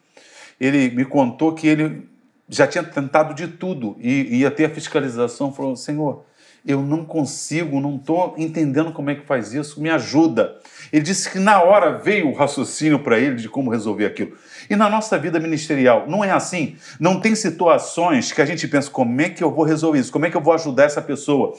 [0.60, 2.08] Ele me contou que ele
[2.50, 5.54] já tinha tentado de tudo e ia ter a fiscalização.
[5.54, 6.24] Falou: Senhor,
[6.66, 10.60] eu não consigo, não estou entendendo como é que faz isso, me ajuda.
[10.92, 14.38] Ele disse que na hora veio o raciocínio para ele de como resolver aquilo.
[14.70, 16.76] E na nossa vida ministerial, não é assim?
[17.00, 20.12] Não tem situações que a gente pensa, como é que eu vou resolver isso?
[20.12, 21.56] Como é que eu vou ajudar essa pessoa?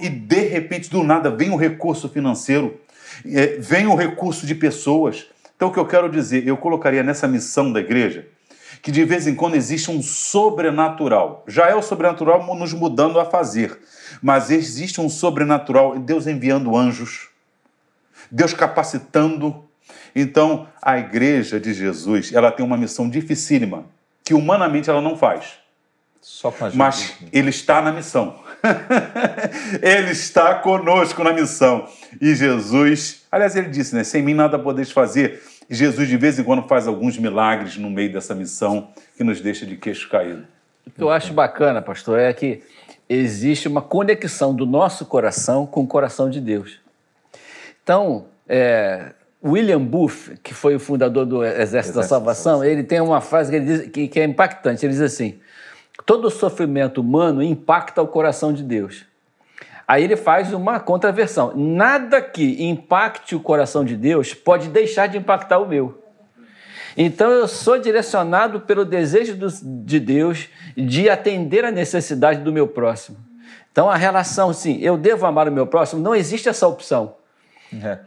[0.00, 2.80] E de repente, do nada, vem um recurso financeiro.
[3.26, 5.26] é, vem o recurso de pessoas.
[5.56, 8.26] Então, o que eu quero dizer, eu colocaria nessa missão da igreja
[8.82, 11.44] que de vez em quando existe um sobrenatural.
[11.46, 13.78] Já é o sobrenatural nos mudando a fazer,
[14.22, 17.27] mas existe um sobrenatural, Deus enviando anjos,
[18.30, 19.64] Deus capacitando.
[20.14, 23.84] Então, a igreja de Jesus, ela tem uma missão dificílima,
[24.24, 25.58] que humanamente ela não faz.
[26.74, 28.40] Mas ele está na missão.
[29.80, 31.88] ele está conosco na missão.
[32.20, 34.04] E Jesus, aliás, ele disse, né?
[34.04, 35.42] Sem mim nada podeis fazer.
[35.70, 39.40] E Jesus, de vez em quando, faz alguns milagres no meio dessa missão que nos
[39.40, 40.44] deixa de queixo caído.
[40.86, 42.62] O que eu acho bacana, pastor, é que
[43.08, 46.80] existe uma conexão do nosso coração com o coração de Deus.
[47.88, 53.22] Então, é, William Booth, que foi o fundador do Exército, da Salvação, ele tem uma
[53.22, 54.84] frase que, ele diz, que, que é impactante.
[54.84, 55.40] Ele diz assim:
[56.04, 59.06] todo sofrimento humano impacta o coração de Deus.
[59.86, 61.54] Aí ele faz uma contraversão.
[61.56, 66.04] Nada que impacte o coração de Deus pode deixar de impactar o meu.
[66.94, 73.16] Então eu sou direcionado pelo desejo de Deus de atender a necessidade do meu próximo.
[73.72, 77.16] Então a relação, sim, eu devo amar o meu próximo, não existe essa opção.
[77.72, 77.98] É.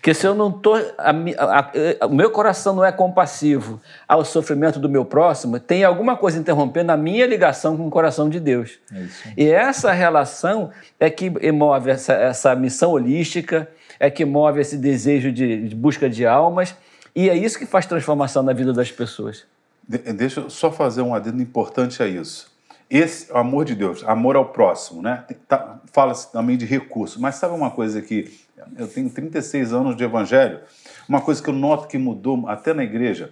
[0.00, 4.24] Que se eu não tô, a, a, a, o meu coração não é compassivo ao
[4.24, 8.40] sofrimento do meu próximo, tem alguma coisa interrompendo a minha ligação com o coração de
[8.40, 8.78] Deus.
[8.90, 9.06] É
[9.36, 13.68] e essa relação é que move essa, essa, missão holística,
[14.00, 16.74] é que move esse desejo de, de, busca de almas,
[17.14, 19.44] e é isso que faz transformação na vida das pessoas.
[19.86, 22.50] De, deixa eu só fazer um adendo importante a isso.
[22.88, 25.24] Esse amor de Deus, amor ao próximo, né?
[25.48, 28.30] Tá, Fala-se também de recurso, mas sabe uma coisa que
[28.76, 30.60] eu tenho 36 anos de evangelho,
[31.08, 33.30] uma coisa que eu noto que mudou até na igreja,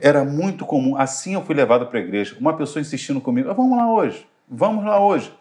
[0.00, 3.54] era muito comum, assim eu fui levado para a igreja, uma pessoa insistindo comigo, ah,
[3.54, 5.32] vamos lá hoje, vamos lá hoje.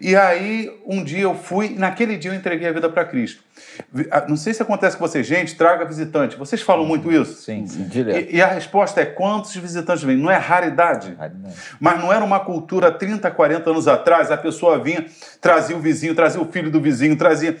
[0.00, 3.42] E aí, um dia eu fui, naquele dia eu entreguei a vida para Cristo.
[4.10, 6.36] Ah, não sei se acontece com vocês, gente, traga visitante.
[6.36, 7.42] Vocês falam muito isso?
[7.42, 8.30] Sim, sim direto.
[8.30, 10.16] E, e, a resposta é: quantos visitantes vêm?
[10.16, 11.14] Não é raridade.
[11.14, 11.54] raridade.
[11.80, 15.06] Mas não era uma cultura 30, 40 anos atrás, a pessoa vinha,
[15.40, 17.56] trazia o vizinho, trazia o filho do vizinho, trazia.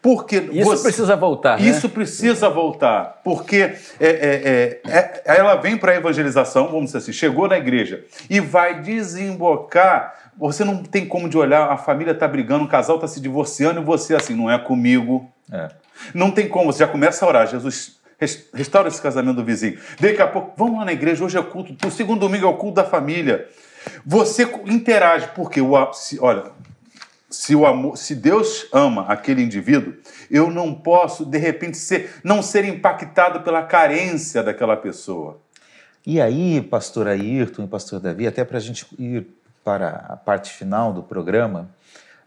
[0.00, 1.60] Porque isso você, precisa voltar.
[1.60, 1.92] Isso né?
[1.92, 7.12] precisa voltar, porque é, é, é, é ela vem para a evangelização, vamos dizer assim,
[7.12, 10.30] chegou na igreja e vai desembocar.
[10.38, 13.80] Você não tem como de olhar, a família está brigando, o casal está se divorciando
[13.80, 15.28] e você assim, não é comigo.
[15.52, 15.68] É.
[16.14, 17.98] Não tem como, você já começa a orar, Jesus,
[18.54, 19.78] restaura esse casamento do vizinho.
[19.98, 22.54] Daqui a pouco, vamos lá na igreja, hoje é culto, o segundo domingo é o
[22.54, 23.48] culto da família.
[24.06, 25.72] Você interage, porque, o,
[26.20, 26.44] olha,
[27.30, 29.94] se, o amor, se Deus ama aquele indivíduo,
[30.30, 35.38] eu não posso, de repente, ser, não ser impactado pela carência daquela pessoa.
[36.06, 39.26] E aí, pastor Ayrton e pastor Davi, até para a gente ir
[39.62, 41.68] para a parte final do programa,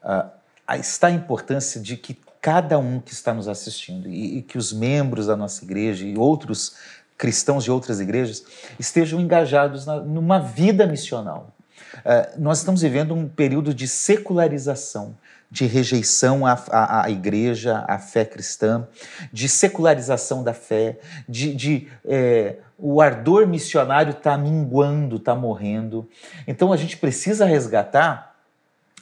[0.04, 0.30] uh,
[0.76, 4.72] está a importância de que cada um que está nos assistindo e, e que os
[4.72, 6.76] membros da nossa igreja e outros
[7.18, 8.44] cristãos de outras igrejas
[8.80, 11.52] estejam engajados na, numa vida missional.
[11.98, 15.16] Uh, nós estamos vivendo um período de secularização,
[15.50, 18.88] de rejeição à, à, à, igreja, à fé cristã,
[19.34, 26.10] de secularização da fé, de, de é, o ardor missionário está minguando, está morrendo.
[26.48, 28.32] Então a gente precisa resgatar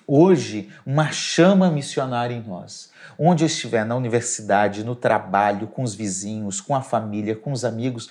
[0.08, 2.90] hoje uma chama missionária em nós.
[3.18, 7.64] Onde eu estiver, na universidade, no trabalho, com os vizinhos, com a família, com os
[7.64, 8.10] amigos,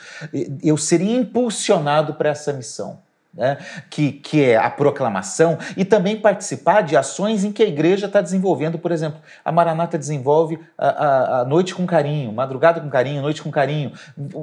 [0.62, 3.00] eu seria impulsionado para essa missão
[3.34, 3.58] né,
[3.88, 8.20] que, que é a proclamação, e também participar de ações em que a igreja está
[8.20, 8.78] desenvolvendo.
[8.78, 13.42] Por exemplo, a Maranata desenvolve a, a, a, noite com carinho, madrugada com carinho, noite
[13.42, 13.92] com carinho.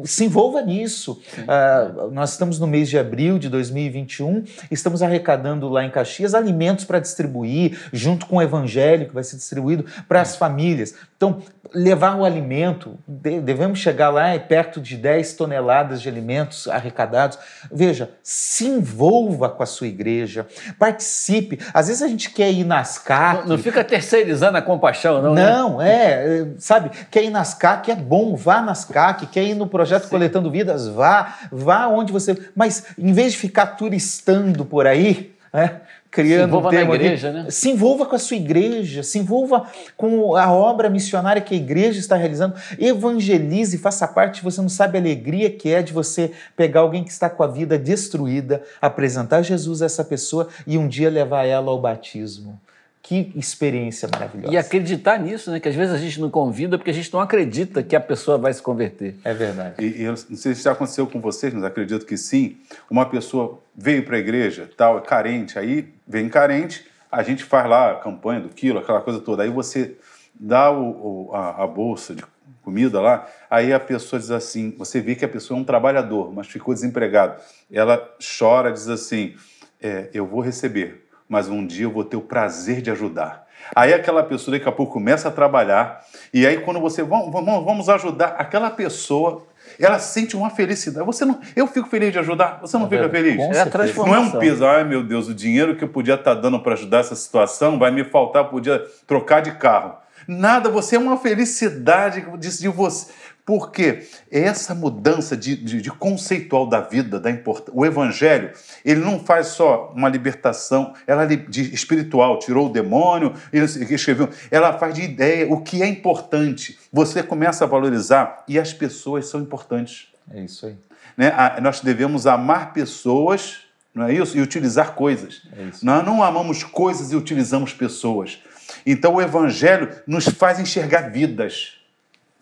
[0.05, 1.21] Se envolva nisso.
[1.39, 6.86] Uh, nós estamos no mês de abril de 2021, estamos arrecadando lá em Caxias alimentos
[6.86, 10.95] para distribuir, junto com o evangelho que vai ser distribuído para as famílias.
[11.17, 11.41] Então,
[11.76, 17.38] levar o alimento, devemos chegar lá perto de 10 toneladas de alimentos arrecadados.
[17.69, 20.47] Veja, se envolva com a sua igreja,
[20.80, 21.59] participe.
[21.73, 23.41] Às vezes a gente quer ir nas CAC.
[23.41, 25.34] Não, não fica terceirizando a compaixão, não.
[25.34, 25.49] Né?
[25.49, 26.41] Não, né?
[26.41, 30.03] é, sabe, quer ir nas CAC, é bom, vá nas CAC, quer ir no projeto
[30.03, 30.09] Sim.
[30.09, 32.38] Coletando Vidas, vá, vá onde você.
[32.55, 35.82] Mas em vez de ficar turistando por aí, né?
[36.16, 37.45] Criando se envolva um termo na igreja, né?
[37.49, 41.99] Se envolva com a sua igreja, se envolva com a obra missionária que a igreja
[41.99, 42.55] está realizando.
[42.80, 44.41] Evangelize, faça parte.
[44.41, 47.47] Você não sabe a alegria que é de você pegar alguém que está com a
[47.47, 52.57] vida destruída, apresentar Jesus a essa pessoa e um dia levar ela ao batismo.
[53.03, 54.51] Que experiência maravilhosa.
[54.51, 55.59] E acreditar nisso, né?
[55.59, 58.38] Que às vezes a gente não convida porque a gente não acredita que a pessoa
[58.38, 59.16] vai se converter.
[59.24, 59.76] É verdade.
[59.80, 62.55] E, e eu não sei se já aconteceu com vocês, mas acredito que sim.
[62.89, 67.70] Uma pessoa veio para a igreja, tal, é carente, aí vem carente, a gente faz
[67.70, 69.43] lá a campanha do quilo, aquela coisa toda.
[69.43, 69.95] Aí você
[70.34, 72.24] dá o, o, a, a, bolsa de
[72.62, 76.34] comida lá, aí a pessoa diz assim, você vê que a pessoa é um trabalhador,
[76.34, 77.39] mas ficou desempregado.
[77.72, 79.36] Ela chora, diz assim,
[79.82, 83.45] é, eu vou receber, mas um dia eu vou ter o prazer de ajudar.
[83.74, 87.88] Aí aquela pessoa daqui a pouco começa a trabalhar, e aí quando você, vamos, vamos
[87.89, 89.45] ajudar aquela pessoa,
[89.80, 91.05] ela sente uma felicidade.
[91.05, 93.39] Você não, eu fico feliz de ajudar, você não Tá fica feliz?
[93.39, 94.23] É a transformação.
[94.23, 96.73] Não é um peso, ai meu Deus, o dinheiro que eu podia estar dando para
[96.73, 99.95] ajudar essa situação vai me faltar, podia trocar de carro.
[100.28, 103.11] Nada, você é uma felicidade de, de você.
[103.46, 107.68] Porque essa mudança de, de, de conceitual da vida, da import...
[107.72, 108.52] o evangelho,
[108.84, 114.74] ele não faz só uma libertação ela de espiritual, tirou o demônio, ele escreveu, ela
[114.80, 116.80] faz de ideia o que é importante.
[116.91, 120.76] Você começa a valorizar e as pessoas são importantes É isso aí.
[121.16, 121.32] né?
[121.62, 123.58] Nós devemos amar pessoas,
[123.93, 124.36] não é isso?
[124.36, 125.43] E utilizar coisas.
[125.56, 125.70] É.
[125.84, 128.39] Nós não amamos coisas e utilizamos pessoas.
[128.84, 131.78] Então o Evangelho nos faz enxergar vidas.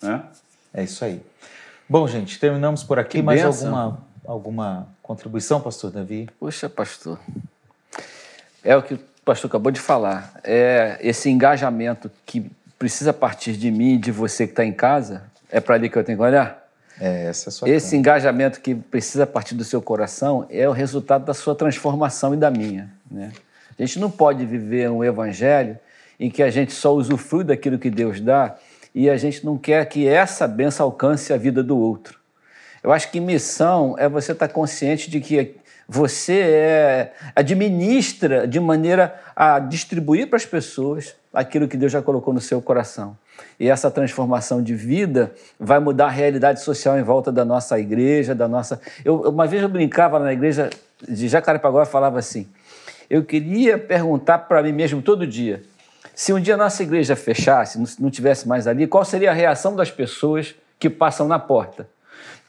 [0.01, 0.23] Né?
[0.73, 1.21] É isso aí.
[1.87, 3.17] Bom, gente, terminamos por aqui.
[3.17, 6.29] Que Mais alguma, alguma contribuição, pastor Davi?
[6.39, 7.19] Poxa, pastor.
[8.63, 10.33] É o que o pastor acabou de falar.
[10.43, 12.49] É esse engajamento que
[12.79, 15.23] precisa partir de mim de você que está em casa.
[15.51, 16.67] É para ali que eu tenho que olhar?
[16.99, 20.71] É, essa é a sua Esse engajamento que precisa partir do seu coração é o
[20.71, 22.91] resultado da sua transformação e da minha.
[23.09, 23.31] Né?
[23.77, 25.77] A gente não pode viver um evangelho
[26.19, 28.55] em que a gente só usufrui daquilo que Deus dá
[28.93, 32.19] e a gente não quer que essa benção alcance a vida do outro.
[32.83, 35.55] Eu acho que missão é você estar consciente de que
[35.87, 42.33] você é, administra de maneira a distribuir para as pessoas aquilo que Deus já colocou
[42.33, 43.17] no seu coração.
[43.59, 48.35] E essa transformação de vida vai mudar a realidade social em volta da nossa igreja,
[48.35, 48.79] da nossa.
[49.03, 50.69] Eu, uma vez eu brincava na igreja
[51.07, 52.47] de Jacarepaguá e falava assim:
[53.09, 55.61] eu queria perguntar para mim mesmo todo dia,
[56.15, 59.33] se um dia a nossa igreja fechasse, não- não tivesse mais ali, qual seria a
[59.33, 61.87] reação das pessoas que passam na porta?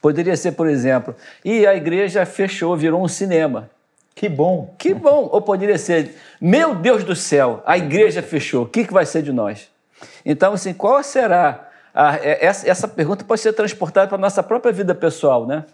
[0.00, 3.70] Poderia ser, por exemplo, e a igreja fechou, virou um cinema.
[4.14, 4.74] Que bom.
[4.78, 5.28] Que bom!
[5.32, 9.22] Ou poderia ser, meu Deus do céu, a igreja fechou, o que, que vai ser
[9.22, 9.68] de nós?
[10.24, 11.68] Então, assim, qual será?
[11.94, 15.64] a- é- essa, essa pergunta pode ser transportada para a nossa própria vida pessoal, né?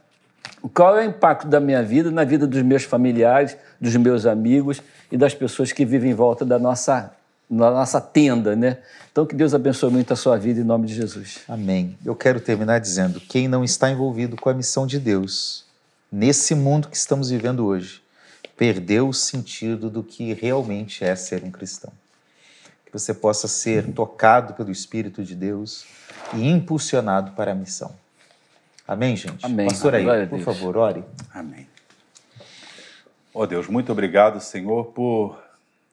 [0.74, 4.82] Qual é o impacto da minha vida na vida dos meus familiares, dos meus amigos
[5.10, 7.10] e das pessoas que vivem em volta da nossa,
[7.50, 8.78] da nossa tenda, né?
[9.10, 11.40] Então, que Deus abençoe muito a sua vida em nome de Jesus.
[11.48, 11.98] Amém.
[12.04, 15.64] Eu quero terminar dizendo: quem não está envolvido com a missão de Deus,
[16.12, 18.00] nesse mundo que estamos vivendo hoje,
[18.56, 21.92] perdeu o sentido do que realmente é ser um cristão.
[22.86, 25.84] Que você possa ser tocado pelo Espírito de Deus
[26.34, 27.92] e impulsionado para a missão.
[28.86, 29.44] Amém, gente?
[29.44, 29.66] Amém.
[29.68, 30.44] Pastor aí, por Deus.
[30.44, 31.04] favor, ore.
[31.32, 31.66] Amém.
[33.32, 35.40] Ó Deus, muito obrigado, Senhor, por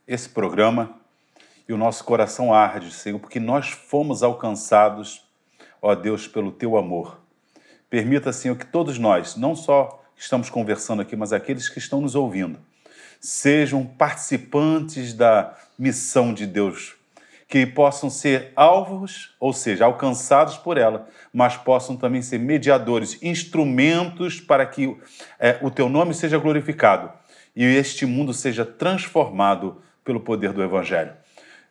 [0.07, 0.97] esse programa.
[1.67, 5.27] E o nosso coração arde, Senhor, porque nós fomos alcançados,
[5.81, 7.19] ó Deus, pelo teu amor.
[7.89, 11.99] Permita, Senhor, que todos nós, não só que estamos conversando aqui, mas aqueles que estão
[11.99, 12.59] nos ouvindo,
[13.19, 16.95] sejam participantes da missão de Deus,
[17.47, 24.39] que possam ser alvos, ou seja, alcançados por ela, mas possam também ser mediadores, instrumentos
[24.39, 24.97] para que
[25.39, 27.11] eh, o teu nome seja glorificado
[27.55, 31.13] e este mundo seja transformado pelo poder do Evangelho.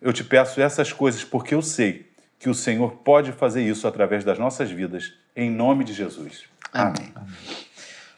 [0.07, 4.23] Eu te peço essas coisas porque eu sei que o Senhor pode fazer isso através
[4.23, 6.45] das nossas vidas, em nome de Jesus.
[6.73, 7.13] Amém.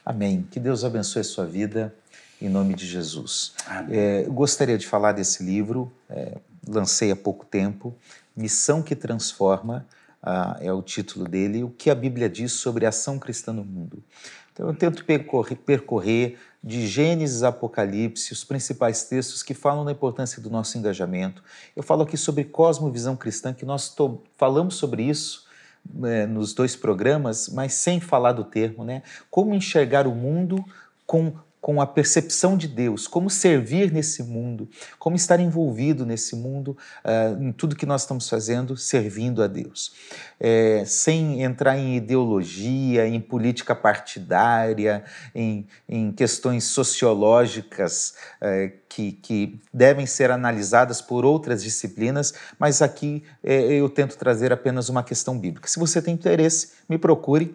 [0.05, 0.47] Amém.
[0.51, 1.95] Que Deus abençoe a sua vida,
[2.43, 3.55] em nome de Jesus.
[3.67, 3.99] Amém.
[3.99, 6.37] É, gostaria de falar desse livro, é,
[6.69, 7.97] lancei há pouco tempo,
[8.37, 9.87] Missão que Transforma,
[10.23, 13.65] ah, é o título dele, o que a Bíblia diz sobre a ação cristã no
[13.65, 14.05] mundo.
[14.53, 20.43] Então eu tento percorrer, percorrer de Gênesis Apocalipse os principais textos que falam da importância
[20.43, 21.43] do nosso engajamento.
[21.75, 23.95] Eu falo aqui sobre cosmovisão cristã, que nós
[24.37, 25.47] falamos sobre isso
[25.89, 29.03] né, nos dois programas, mas sem falar do termo, né?
[29.31, 30.65] Como enxergar o mundo
[31.07, 31.33] com,
[31.69, 34.67] com a percepção de Deus, como servir nesse mundo,
[34.99, 39.93] como estar envolvido nesse mundo, ah, em tudo que nós estamos fazendo, servindo a Deus.
[40.41, 45.05] É, sem entrar em ideologia, em política partidária,
[45.35, 53.23] em, em questões sociológicas eh, que, que devem ser analisadas por outras disciplinas, mas aqui
[53.45, 55.69] eh, eu tento trazer apenas uma questão bíblica.
[55.69, 57.55] Se você tem interesse, me procure.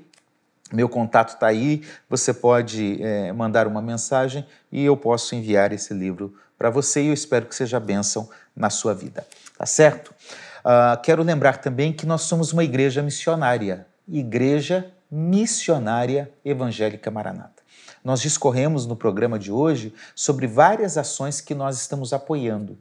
[0.74, 5.94] Meu contato está aí, você pode eh, mandar uma mensagem e eu posso enviar esse
[5.94, 9.24] livro para você e eu espero que seja bênção na sua vida.
[9.56, 10.16] Tá certo?
[10.64, 17.62] Ah, quero lembrar também que nós somos uma igreja missionária, Igreja Missionária Evangélica Maranata.
[18.04, 22.80] Nós discorremos no programa de hoje sobre várias ações que nós estamos apoiando.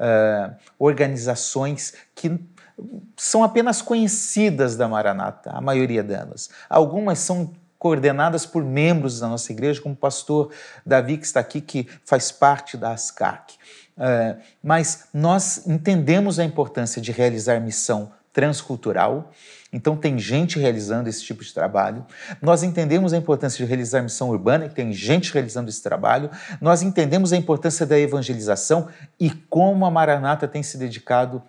[0.00, 2.40] Ah, organizações que
[3.16, 6.50] são apenas conhecidas da Maranata, a maioria delas.
[6.68, 10.50] Algumas são coordenadas por membros da nossa igreja, como o pastor
[10.84, 13.54] Davi, que está aqui, que faz parte da ASCAC.
[13.96, 19.32] É, mas nós entendemos a importância de realizar missão transcultural,
[19.72, 22.06] então tem gente realizando esse tipo de trabalho.
[22.40, 26.30] Nós entendemos a importância de realizar missão urbana, e tem gente realizando esse trabalho.
[26.60, 31.42] Nós entendemos a importância da evangelização e como a Maranata tem se dedicado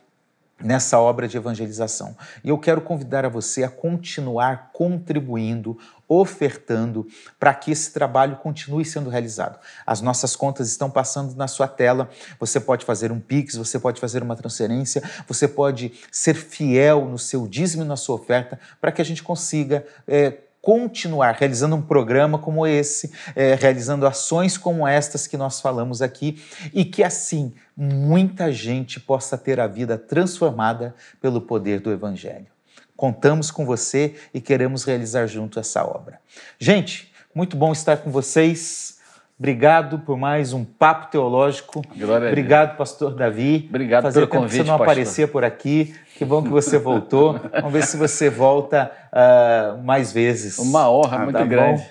[0.62, 2.16] nessa obra de evangelização.
[2.44, 7.08] E eu quero convidar a você a continuar contribuindo, ofertando
[7.40, 9.60] para que esse trabalho continue sendo realizado.
[9.86, 12.10] As nossas contas estão passando na sua tela.
[12.40, 17.20] Você pode fazer um Pix, você pode fazer uma transferência, você pode ser fiel no
[17.20, 19.86] seu dízimo e na sua oferta para que a gente consiga.
[20.08, 26.02] É, continuar realizando um programa como esse, é, realizando ações como estas que nós falamos
[26.02, 26.42] aqui,
[26.74, 32.48] e que assim muita gente possa ter a vida transformada pelo poder do Evangelho.
[32.96, 36.20] Contamos com você e queremos realizar junto essa obra.
[36.60, 38.99] Gente, muito bom estar com vocês.
[39.40, 41.82] Obrigado por mais um papo teológico.
[41.96, 43.68] Glória Obrigado, pastor Davi.
[43.70, 44.86] Obrigado Fazia pelo convite, que você não pastor.
[44.86, 45.96] aparecia por aqui.
[46.18, 47.40] Que bom que você voltou.
[47.54, 50.58] Vamos ver se você volta uh, mais vezes.
[50.58, 51.82] Uma honra ah, muito tá grande.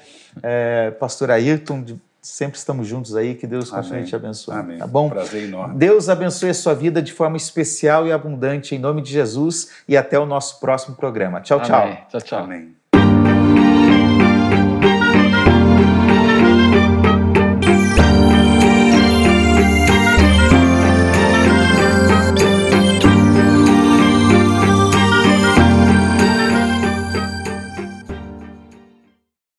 [0.43, 1.87] É, pastor Ayrton,
[2.21, 3.35] sempre estamos juntos aí.
[3.35, 4.55] Que Deus continue te abençoe.
[4.55, 4.77] Amém.
[4.77, 5.09] Tá bom?
[5.09, 5.75] Prazer enorme.
[5.79, 9.97] Deus abençoe a sua vida de forma especial e abundante em nome de Jesus e
[9.97, 11.41] até o nosso próximo programa.
[11.41, 11.71] Tchau, Amém.
[11.71, 12.07] tchau.
[12.11, 12.45] Tchau, tchau.
[12.45, 12.78] Amém.